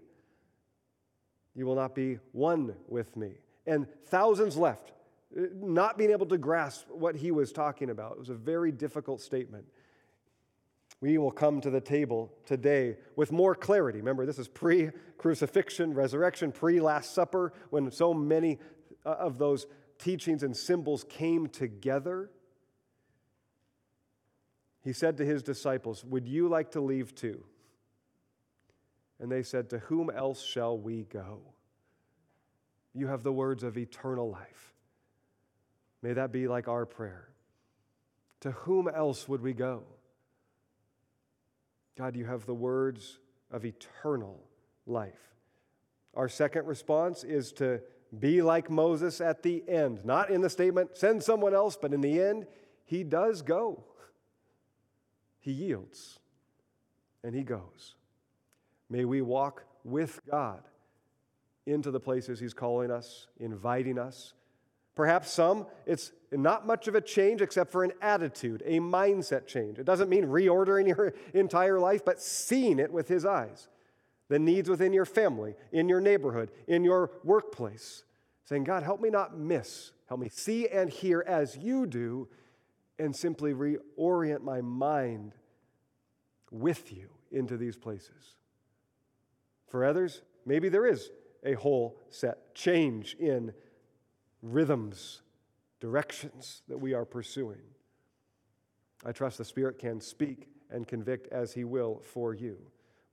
you 1.60 1.66
will 1.66 1.76
not 1.76 1.93
be 1.93 2.20
one 2.32 2.74
with 2.88 3.18
me. 3.18 3.34
And 3.68 3.86
thousands 4.05 4.55
left 4.55 4.93
not 5.36 5.97
being 5.97 6.12
able 6.12 6.26
to 6.26 6.38
grasp 6.38 6.89
what 6.89 7.16
he 7.16 7.32
was 7.32 7.51
talking 7.51 7.89
about. 7.89 8.14
It 8.14 8.20
was 8.20 8.30
a 8.30 8.34
very 8.34 8.72
difficult 8.72 9.20
statement. 9.20 9.66
We 11.01 11.18
will 11.18 11.32
come 11.32 11.60
to 11.62 11.70
the 11.70 11.82
table 11.82 12.32
today 12.45 12.95
with 13.18 13.34
more 13.34 13.55
clarity. 13.55 13.99
Remember, 13.99 14.26
this 14.26 14.39
is 14.39 14.47
pre 14.47 14.89
crucifixion, 15.18 15.93
resurrection, 15.93 16.53
pre 16.53 16.80
Last 16.80 17.14
Supper, 17.14 17.51
when 17.72 17.91
so 17.91 18.14
many 18.14 18.57
uh, 19.05 19.10
of 19.10 19.38
those 19.38 19.68
teachings 19.97 20.43
and 20.43 20.55
symbols 20.55 21.05
came 21.10 21.47
together. 21.47 22.32
He 24.82 24.93
said 24.93 25.18
to 25.18 25.26
his 25.26 25.43
disciples, 25.43 26.05
Would 26.05 26.26
you 26.26 26.47
like 26.47 26.72
to 26.72 26.82
leave 26.82 27.14
too? 27.14 27.43
And 29.20 29.32
they 29.32 29.43
said, 29.43 29.70
To 29.70 29.80
whom 29.80 30.09
else 30.09 30.43
shall 30.43 30.78
we 30.78 31.03
go? 31.03 31.39
You 32.93 33.07
have 33.07 33.24
the 33.24 33.34
words 33.34 33.63
of 33.63 33.78
eternal 33.78 34.30
life. 34.30 34.74
May 36.01 36.13
that 36.13 36.32
be 36.32 36.47
like 36.47 36.67
our 36.67 36.86
prayer. 36.86 37.30
To 38.41 38.51
whom 38.51 38.88
else 38.88 39.28
would 39.28 39.41
we 39.41 39.53
go? 39.53 39.84
God, 41.97 42.15
you 42.15 42.26
have 42.26 42.45
the 42.45 42.53
words 42.53 43.20
of 43.51 43.65
eternal 43.65 44.41
life. 44.86 45.36
Our 46.15 46.30
second 46.30 46.65
response 46.65 47.24
is 47.24 47.51
to 47.53 47.82
be 48.17 48.41
like 48.41 48.70
Moses 48.70 49.22
at 49.22 49.43
the 49.43 49.63
end, 49.67 50.03
not 50.03 50.30
in 50.30 50.41
the 50.41 50.49
statement, 50.49 50.97
send 50.97 51.22
someone 51.22 51.53
else, 51.53 51.78
but 51.80 51.93
in 51.93 52.01
the 52.01 52.22
end, 52.22 52.47
he 52.86 53.03
does 53.03 53.41
go. 53.41 53.84
He 55.39 55.51
yields 55.51 56.20
and 57.24 57.36
he 57.36 57.43
goes. 57.43 57.95
May 58.89 59.05
we 59.05 59.21
walk 59.21 59.63
with 59.83 60.19
God 60.29 60.61
into 61.65 61.91
the 61.91 61.99
places 61.99 62.39
he's 62.39 62.53
calling 62.53 62.91
us, 62.91 63.27
inviting 63.39 63.99
us, 63.99 64.33
Perhaps 64.99 65.31
some, 65.31 65.65
it's 65.85 66.11
not 66.29 66.67
much 66.67 66.89
of 66.89 66.93
a 66.93 66.99
change 66.99 67.41
except 67.41 67.71
for 67.71 67.85
an 67.85 67.93
attitude, 68.01 68.61
a 68.65 68.81
mindset 68.81 69.47
change. 69.47 69.79
It 69.79 69.85
doesn't 69.85 70.09
mean 70.09 70.25
reordering 70.25 70.89
your 70.89 71.13
entire 71.33 71.79
life, 71.79 72.03
but 72.03 72.21
seeing 72.21 72.79
it 72.79 72.91
with 72.91 73.07
His 73.07 73.25
eyes. 73.25 73.69
The 74.27 74.39
needs 74.39 74.69
within 74.69 74.91
your 74.91 75.05
family, 75.05 75.55
in 75.71 75.87
your 75.87 76.01
neighborhood, 76.01 76.51
in 76.67 76.83
your 76.83 77.11
workplace. 77.23 78.03
Saying, 78.43 78.65
God, 78.65 78.83
help 78.83 78.99
me 78.99 79.09
not 79.09 79.39
miss, 79.39 79.93
help 80.09 80.19
me 80.19 80.27
see 80.27 80.67
and 80.67 80.89
hear 80.89 81.23
as 81.25 81.55
you 81.55 81.85
do, 81.85 82.27
and 82.99 83.15
simply 83.15 83.53
reorient 83.53 84.41
my 84.41 84.59
mind 84.59 85.31
with 86.51 86.91
you 86.91 87.07
into 87.31 87.55
these 87.55 87.77
places. 87.77 88.35
For 89.70 89.86
others, 89.86 90.22
maybe 90.45 90.70
there 90.70 90.86
is 90.86 91.11
a 91.43 91.53
whole 91.53 91.99
set 92.09 92.53
change 92.53 93.15
in 93.20 93.53
rhythms, 94.41 95.22
directions 95.80 96.61
that 96.67 96.80
we 96.80 96.93
are 96.93 97.05
pursuing. 97.05 97.61
I 99.05 99.11
trust 99.11 99.38
the 99.38 99.45
Spirit 99.45 99.80
can 99.80 100.01
speak 100.01 100.49
and 100.70 100.88
convict 100.88 101.32
as 101.32 101.53
He 101.53 101.63
will 101.63 102.01
for 102.03 102.34
you. 102.34 102.57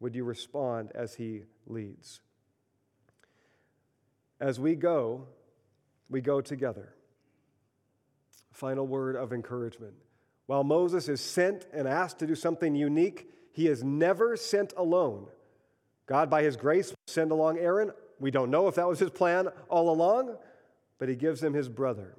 Would 0.01 0.15
you 0.15 0.25
respond 0.25 0.91
as 0.95 1.15
He 1.15 1.43
leads? 1.67 2.21
As 4.41 4.59
we 4.59 4.75
go, 4.75 5.27
we 6.11 6.21
go 6.21 6.41
together. 6.41 6.95
Final 8.53 8.87
word 8.87 9.17
of 9.17 9.33
encouragement. 9.33 9.95
While 10.47 10.65
Moses 10.65 11.09
is 11.09 11.21
sent 11.21 11.67
and 11.73 11.89
asked 11.89 12.19
to 12.21 12.27
do 12.27 12.35
something 12.35 12.75
unique, 12.75 13.29
he 13.53 13.69
is 13.69 13.83
never 13.83 14.37
sent 14.37 14.73
alone. 14.77 15.27
God, 16.07 16.31
by 16.31 16.43
his 16.43 16.57
grace, 16.57 16.95
send 17.07 17.33
along 17.33 17.59
Aaron. 17.59 17.91
We 18.19 18.31
don't 18.31 18.51
know 18.51 18.69
if 18.69 18.77
that 18.77 18.89
was 18.89 18.99
his 18.99 19.11
plan 19.11 19.49
all 19.69 19.91
along, 19.91 20.37
but 20.99 21.09
he 21.09 21.17
gives 21.17 21.43
him 21.43 21.53
his 21.53 21.69
brother. 21.69 22.17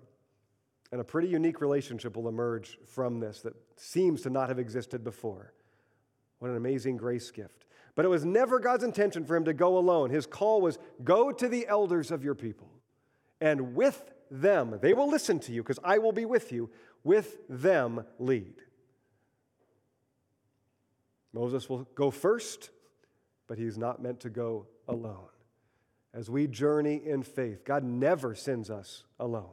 And 0.92 1.02
a 1.02 1.04
pretty 1.04 1.28
unique 1.28 1.62
relationship 1.62 2.16
will 2.16 2.30
emerge 2.30 2.78
from 2.86 3.20
this 3.20 3.42
that 3.42 3.54
seems 3.76 4.22
to 4.22 4.30
not 4.30 4.50
have 4.50 4.60
existed 4.60 5.04
before. 5.04 5.54
What 6.40 6.52
an 6.52 6.58
amazing 6.58 6.98
grace 6.98 7.32
gift. 7.32 7.66
But 7.96 8.06
it 8.06 8.10
was 8.10 8.24
never 8.24 8.60
God's 8.60 8.84
intention 8.84 9.26
for 9.26 9.36
him 9.36 9.46
to 9.46 9.54
go 9.54 9.78
alone. 9.78 10.12
His 10.12 10.28
call 10.28 10.62
was 10.62 10.78
go 11.04 11.32
to 11.32 11.48
the 11.48 11.68
elders 11.68 12.12
of 12.12 12.24
your 12.24 12.36
people, 12.36 12.70
and 13.42 13.74
with 13.74 14.12
them, 14.30 14.78
they 14.82 14.94
will 14.94 15.10
listen 15.10 15.40
to 15.40 15.52
you 15.52 15.64
because 15.64 15.80
I 15.84 15.98
will 15.98 16.12
be 16.12 16.26
with 16.26 16.52
you. 16.52 16.70
With 17.04 17.38
them, 17.50 18.06
lead. 18.20 18.54
Moses 21.34 21.70
will 21.70 21.88
go 21.96 22.12
first, 22.12 22.70
but 23.48 23.58
he's 23.58 23.78
not 23.78 24.02
meant 24.02 24.20
to 24.22 24.30
go 24.30 24.68
alone 24.88 25.30
as 26.14 26.30
we 26.30 26.48
journey 26.48 27.02
in 27.06 27.24
faith. 27.24 27.64
God 27.64 27.84
never 27.84 28.34
sends 28.36 28.70
us 28.70 29.04
alone. 29.20 29.52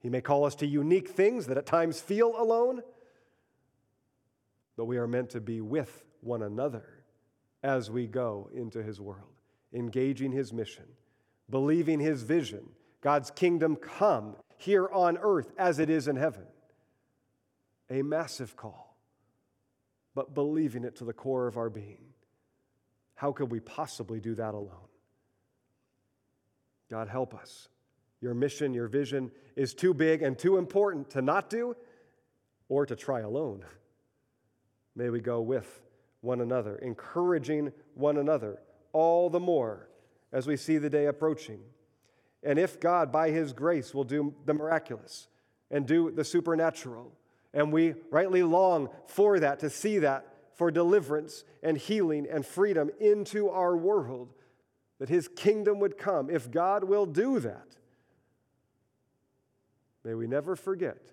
He 0.00 0.08
may 0.08 0.20
call 0.20 0.44
us 0.44 0.54
to 0.56 0.66
unique 0.66 1.08
things 1.08 1.46
that 1.46 1.58
at 1.58 1.66
times 1.66 2.00
feel 2.00 2.34
alone, 2.36 2.82
but 4.76 4.86
we 4.86 4.98
are 4.98 5.06
meant 5.06 5.30
to 5.30 5.40
be 5.40 5.60
with 5.60 6.04
one 6.20 6.42
another 6.42 6.84
as 7.62 7.90
we 7.90 8.06
go 8.06 8.50
into 8.54 8.82
His 8.82 9.00
world, 9.00 9.32
engaging 9.72 10.32
His 10.32 10.52
mission, 10.52 10.84
believing 11.48 12.00
His 12.00 12.22
vision, 12.22 12.68
God's 13.00 13.30
kingdom 13.30 13.76
come 13.76 14.36
here 14.56 14.88
on 14.88 15.18
earth 15.20 15.52
as 15.58 15.78
it 15.78 15.90
is 15.90 16.08
in 16.08 16.16
heaven. 16.16 16.46
A 17.90 18.00
massive 18.02 18.56
call, 18.56 18.96
but 20.14 20.34
believing 20.34 20.84
it 20.84 20.96
to 20.96 21.04
the 21.04 21.12
core 21.12 21.46
of 21.46 21.58
our 21.58 21.68
being. 21.68 22.13
How 23.14 23.32
could 23.32 23.50
we 23.50 23.60
possibly 23.60 24.20
do 24.20 24.34
that 24.34 24.54
alone? 24.54 24.88
God, 26.90 27.08
help 27.08 27.34
us. 27.34 27.68
Your 28.20 28.34
mission, 28.34 28.74
your 28.74 28.88
vision 28.88 29.30
is 29.56 29.74
too 29.74 29.94
big 29.94 30.22
and 30.22 30.38
too 30.38 30.56
important 30.56 31.10
to 31.10 31.22
not 31.22 31.50
do 31.50 31.76
or 32.68 32.86
to 32.86 32.96
try 32.96 33.20
alone. 33.20 33.64
May 34.96 35.10
we 35.10 35.20
go 35.20 35.40
with 35.40 35.82
one 36.20 36.40
another, 36.40 36.76
encouraging 36.76 37.72
one 37.94 38.16
another 38.16 38.58
all 38.92 39.28
the 39.28 39.40
more 39.40 39.88
as 40.32 40.46
we 40.46 40.56
see 40.56 40.78
the 40.78 40.90
day 40.90 41.06
approaching. 41.06 41.60
And 42.42 42.58
if 42.58 42.80
God, 42.80 43.12
by 43.12 43.30
His 43.30 43.52
grace, 43.52 43.94
will 43.94 44.04
do 44.04 44.34
the 44.44 44.54
miraculous 44.54 45.28
and 45.70 45.86
do 45.86 46.10
the 46.10 46.24
supernatural, 46.24 47.12
and 47.52 47.72
we 47.72 47.94
rightly 48.10 48.42
long 48.42 48.88
for 49.06 49.40
that, 49.40 49.60
to 49.60 49.70
see 49.70 49.98
that, 50.00 50.33
for 50.54 50.70
deliverance 50.70 51.44
and 51.62 51.76
healing 51.76 52.26
and 52.30 52.46
freedom 52.46 52.90
into 53.00 53.48
our 53.48 53.76
world, 53.76 54.32
that 54.98 55.08
his 55.08 55.28
kingdom 55.28 55.80
would 55.80 55.98
come, 55.98 56.30
if 56.30 56.50
God 56.50 56.84
will 56.84 57.06
do 57.06 57.40
that, 57.40 57.76
may 60.04 60.14
we 60.14 60.26
never 60.26 60.56
forget 60.56 61.10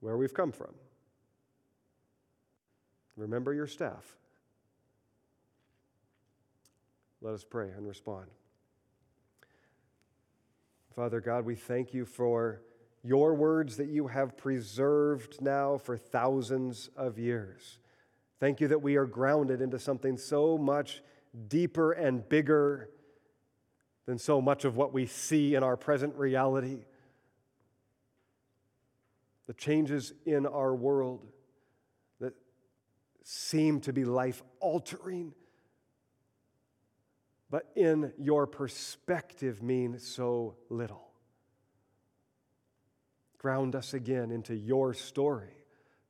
where 0.00 0.16
we've 0.16 0.34
come 0.34 0.52
from. 0.52 0.72
Remember 3.16 3.52
your 3.52 3.66
staff. 3.66 4.16
Let 7.20 7.34
us 7.34 7.44
pray 7.44 7.70
and 7.76 7.86
respond. 7.86 8.26
Father 10.94 11.20
God, 11.20 11.44
we 11.44 11.54
thank 11.54 11.92
you 11.92 12.04
for 12.04 12.62
your 13.02 13.34
words 13.34 13.76
that 13.76 13.88
you 13.88 14.06
have 14.08 14.36
preserved 14.36 15.40
now 15.40 15.76
for 15.78 15.96
thousands 15.96 16.90
of 16.96 17.18
years. 17.18 17.78
Thank 18.40 18.62
you 18.62 18.68
that 18.68 18.80
we 18.80 18.96
are 18.96 19.04
grounded 19.04 19.60
into 19.60 19.78
something 19.78 20.16
so 20.16 20.56
much 20.56 21.02
deeper 21.46 21.92
and 21.92 22.26
bigger 22.26 22.88
than 24.06 24.18
so 24.18 24.40
much 24.40 24.64
of 24.64 24.76
what 24.76 24.94
we 24.94 25.04
see 25.04 25.54
in 25.54 25.62
our 25.62 25.76
present 25.76 26.16
reality. 26.16 26.86
The 29.46 29.52
changes 29.52 30.14
in 30.24 30.46
our 30.46 30.74
world 30.74 31.26
that 32.18 32.32
seem 33.22 33.80
to 33.82 33.92
be 33.92 34.06
life 34.06 34.42
altering, 34.58 35.34
but 37.50 37.70
in 37.76 38.12
your 38.16 38.46
perspective 38.46 39.62
mean 39.62 39.98
so 39.98 40.56
little. 40.70 41.10
Ground 43.36 43.76
us 43.76 43.92
again 43.92 44.30
into 44.30 44.54
your 44.54 44.94
story, 44.94 45.52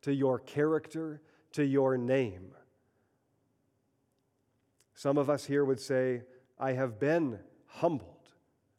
to 0.02 0.14
your 0.14 0.38
character, 0.38 1.20
to 1.52 1.64
your 1.64 1.96
name. 1.96 2.52
Some 4.94 5.18
of 5.18 5.30
us 5.30 5.44
here 5.44 5.64
would 5.64 5.80
say, 5.80 6.22
I 6.58 6.72
have 6.72 7.00
been 7.00 7.38
humbled. 7.66 8.28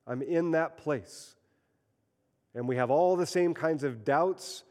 I'm 0.05 0.21
in 0.21 0.51
that 0.51 0.77
place. 0.77 1.35
And 2.53 2.67
we 2.67 2.75
have 2.75 2.91
all 2.91 3.15
the 3.15 3.25
same 3.25 3.53
kinds 3.53 3.83
of 3.83 4.03
doubts 4.03 4.63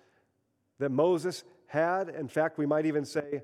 that 0.79 0.91
Moses 0.91 1.43
had. 1.67 2.09
In 2.09 2.29
fact, 2.29 2.59
we 2.59 2.67
might 2.67 2.87
even 2.87 3.05
say, 3.05 3.43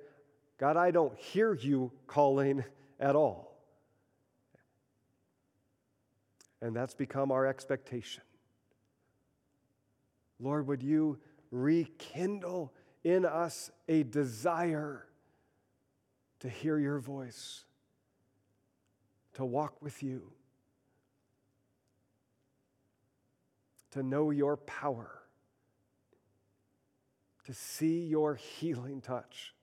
God, 0.58 0.76
I 0.76 0.90
don't 0.90 1.16
hear 1.18 1.54
you 1.54 1.92
calling 2.06 2.64
at 3.00 3.16
all. 3.16 3.56
And 6.60 6.74
that's 6.74 6.94
become 6.94 7.30
our 7.30 7.46
expectation. 7.46 8.22
Lord, 10.38 10.66
would 10.66 10.82
you 10.82 11.18
rekindle 11.50 12.72
in 13.06 13.24
us 13.24 13.70
a 13.88 14.02
desire 14.02 15.06
to 16.40 16.48
hear 16.48 16.76
your 16.76 16.98
voice, 16.98 17.64
to 19.34 19.44
walk 19.44 19.80
with 19.80 20.02
you, 20.02 20.32
to 23.92 24.02
know 24.02 24.32
your 24.32 24.56
power, 24.56 25.22
to 27.44 27.54
see 27.54 28.00
your 28.00 28.34
healing 28.34 29.00
touch. 29.00 29.54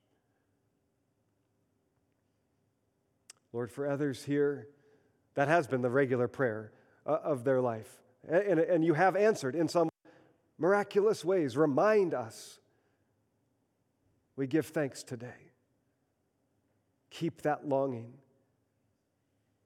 Lord, 3.51 3.69
for 3.69 3.89
others 3.89 4.23
here, 4.23 4.69
that 5.33 5.49
has 5.49 5.67
been 5.67 5.81
the 5.81 5.89
regular 5.89 6.29
prayer 6.29 6.71
uh, 7.05 7.17
of 7.21 7.43
their 7.43 7.59
life. 7.59 7.99
And, 8.25 8.57
and 8.57 8.85
you 8.85 8.93
have 8.93 9.17
answered 9.17 9.53
in 9.53 9.67
some 9.67 9.89
miraculous 10.57 11.25
ways. 11.25 11.57
Remind 11.57 12.13
us. 12.13 12.61
We 14.35 14.47
give 14.47 14.67
thanks 14.67 15.03
today. 15.03 15.51
Keep 17.09 17.43
that 17.43 17.67
longing. 17.67 18.13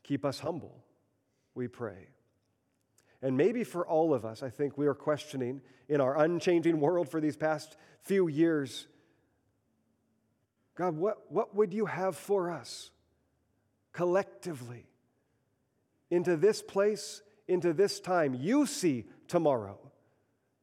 Keep 0.03 0.25
us 0.25 0.39
humble, 0.39 0.83
we 1.55 1.67
pray. 1.67 2.09
And 3.21 3.35
maybe 3.35 3.63
for 3.63 3.85
all 3.85 4.13
of 4.13 4.25
us, 4.25 4.43
I 4.43 4.49
think 4.49 4.77
we 4.77 4.87
are 4.87 4.93
questioning 4.93 5.61
in 5.89 6.01
our 6.01 6.17
unchanging 6.17 6.79
world 6.79 7.09
for 7.09 7.19
these 7.19 7.35
past 7.35 7.77
few 8.03 8.27
years 8.27 8.87
God, 10.77 10.95
what, 10.95 11.31
what 11.31 11.55
would 11.55 11.73
you 11.73 11.87
have 11.87 12.15
for 12.15 12.51
us 12.51 12.91
collectively 13.93 14.85
into 16.11 16.37
this 16.37 16.61
place, 16.61 17.23
into 17.47 17.73
this 17.73 17.99
time? 17.99 18.35
You 18.35 18.67
see 18.67 19.05
tomorrow. 19.27 19.79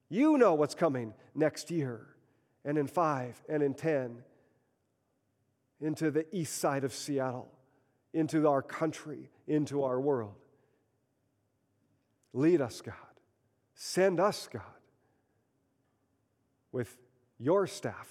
You 0.09 0.39
know 0.39 0.55
what's 0.55 0.77
coming 0.77 1.15
next 1.35 1.73
year, 1.73 2.07
and 2.65 2.79
in 2.79 2.87
five, 2.87 3.43
and 3.49 3.63
in 3.63 3.75
10, 3.75 4.23
into 5.81 6.11
the 6.11 6.27
east 6.35 6.57
side 6.59 6.85
of 6.85 6.95
Seattle, 6.95 7.51
into 8.13 8.49
our 8.49 8.63
country, 8.63 9.31
into 9.47 9.83
our 9.83 10.01
world. 10.01 10.35
Lead 12.33 12.61
us, 12.61 12.81
God. 12.81 12.95
Send 13.75 14.19
us, 14.21 14.49
God, 14.51 14.63
with 16.73 16.97
your 17.39 17.67
staff, 17.67 18.09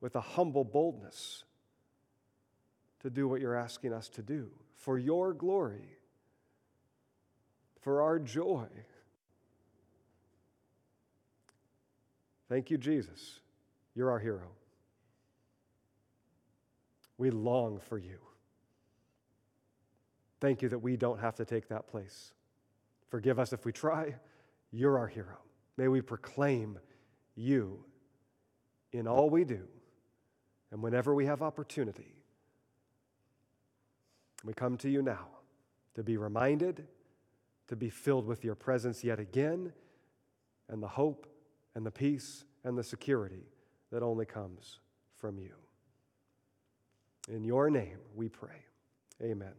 with 0.00 0.16
a 0.16 0.20
humble 0.20 0.64
boldness 0.64 1.44
to 3.00 3.10
do 3.10 3.28
what 3.28 3.40
you're 3.40 3.54
asking 3.54 3.92
us 3.92 4.08
to 4.08 4.22
do 4.22 4.50
for 4.76 4.98
your 4.98 5.32
glory, 5.32 5.98
for 7.80 8.02
our 8.02 8.18
joy. 8.18 8.66
Thank 12.48 12.70
you, 12.70 12.78
Jesus. 12.78 13.40
You're 13.94 14.10
our 14.10 14.18
hero. 14.18 14.50
We 17.16 17.30
long 17.30 17.78
for 17.78 17.98
you. 17.98 18.18
Thank 20.40 20.62
you 20.62 20.68
that 20.68 20.80
we 20.80 20.96
don't 20.96 21.20
have 21.20 21.36
to 21.36 21.44
take 21.44 21.68
that 21.68 21.86
place. 21.86 22.32
Forgive 23.08 23.38
us 23.38 23.52
if 23.52 23.64
we 23.64 23.72
try. 23.72 24.16
You're 24.72 24.98
our 24.98 25.06
hero. 25.06 25.38
May 25.76 25.88
we 25.88 26.00
proclaim 26.00 26.78
you 27.34 27.84
in 28.92 29.06
all 29.08 29.30
we 29.30 29.44
do 29.44 29.66
and 30.70 30.82
whenever 30.82 31.14
we 31.14 31.26
have 31.26 31.40
opportunity. 31.40 32.16
We 34.44 34.52
come 34.52 34.76
to 34.78 34.90
you 34.90 35.02
now 35.02 35.28
to 35.94 36.02
be 36.02 36.16
reminded, 36.16 36.86
to 37.68 37.76
be 37.76 37.88
filled 37.88 38.26
with 38.26 38.44
your 38.44 38.54
presence 38.54 39.02
yet 39.02 39.20
again, 39.20 39.72
and 40.68 40.82
the 40.82 40.88
hope 40.88 41.26
and 41.74 41.84
the 41.84 41.90
peace 41.90 42.44
and 42.64 42.76
the 42.78 42.84
security 42.84 43.44
that 43.90 44.02
only 44.02 44.26
comes 44.26 44.80
from 45.16 45.38
you. 45.38 45.54
In 47.28 47.44
your 47.44 47.70
name 47.70 47.98
we 48.14 48.28
pray. 48.28 48.64
Amen. 49.22 49.54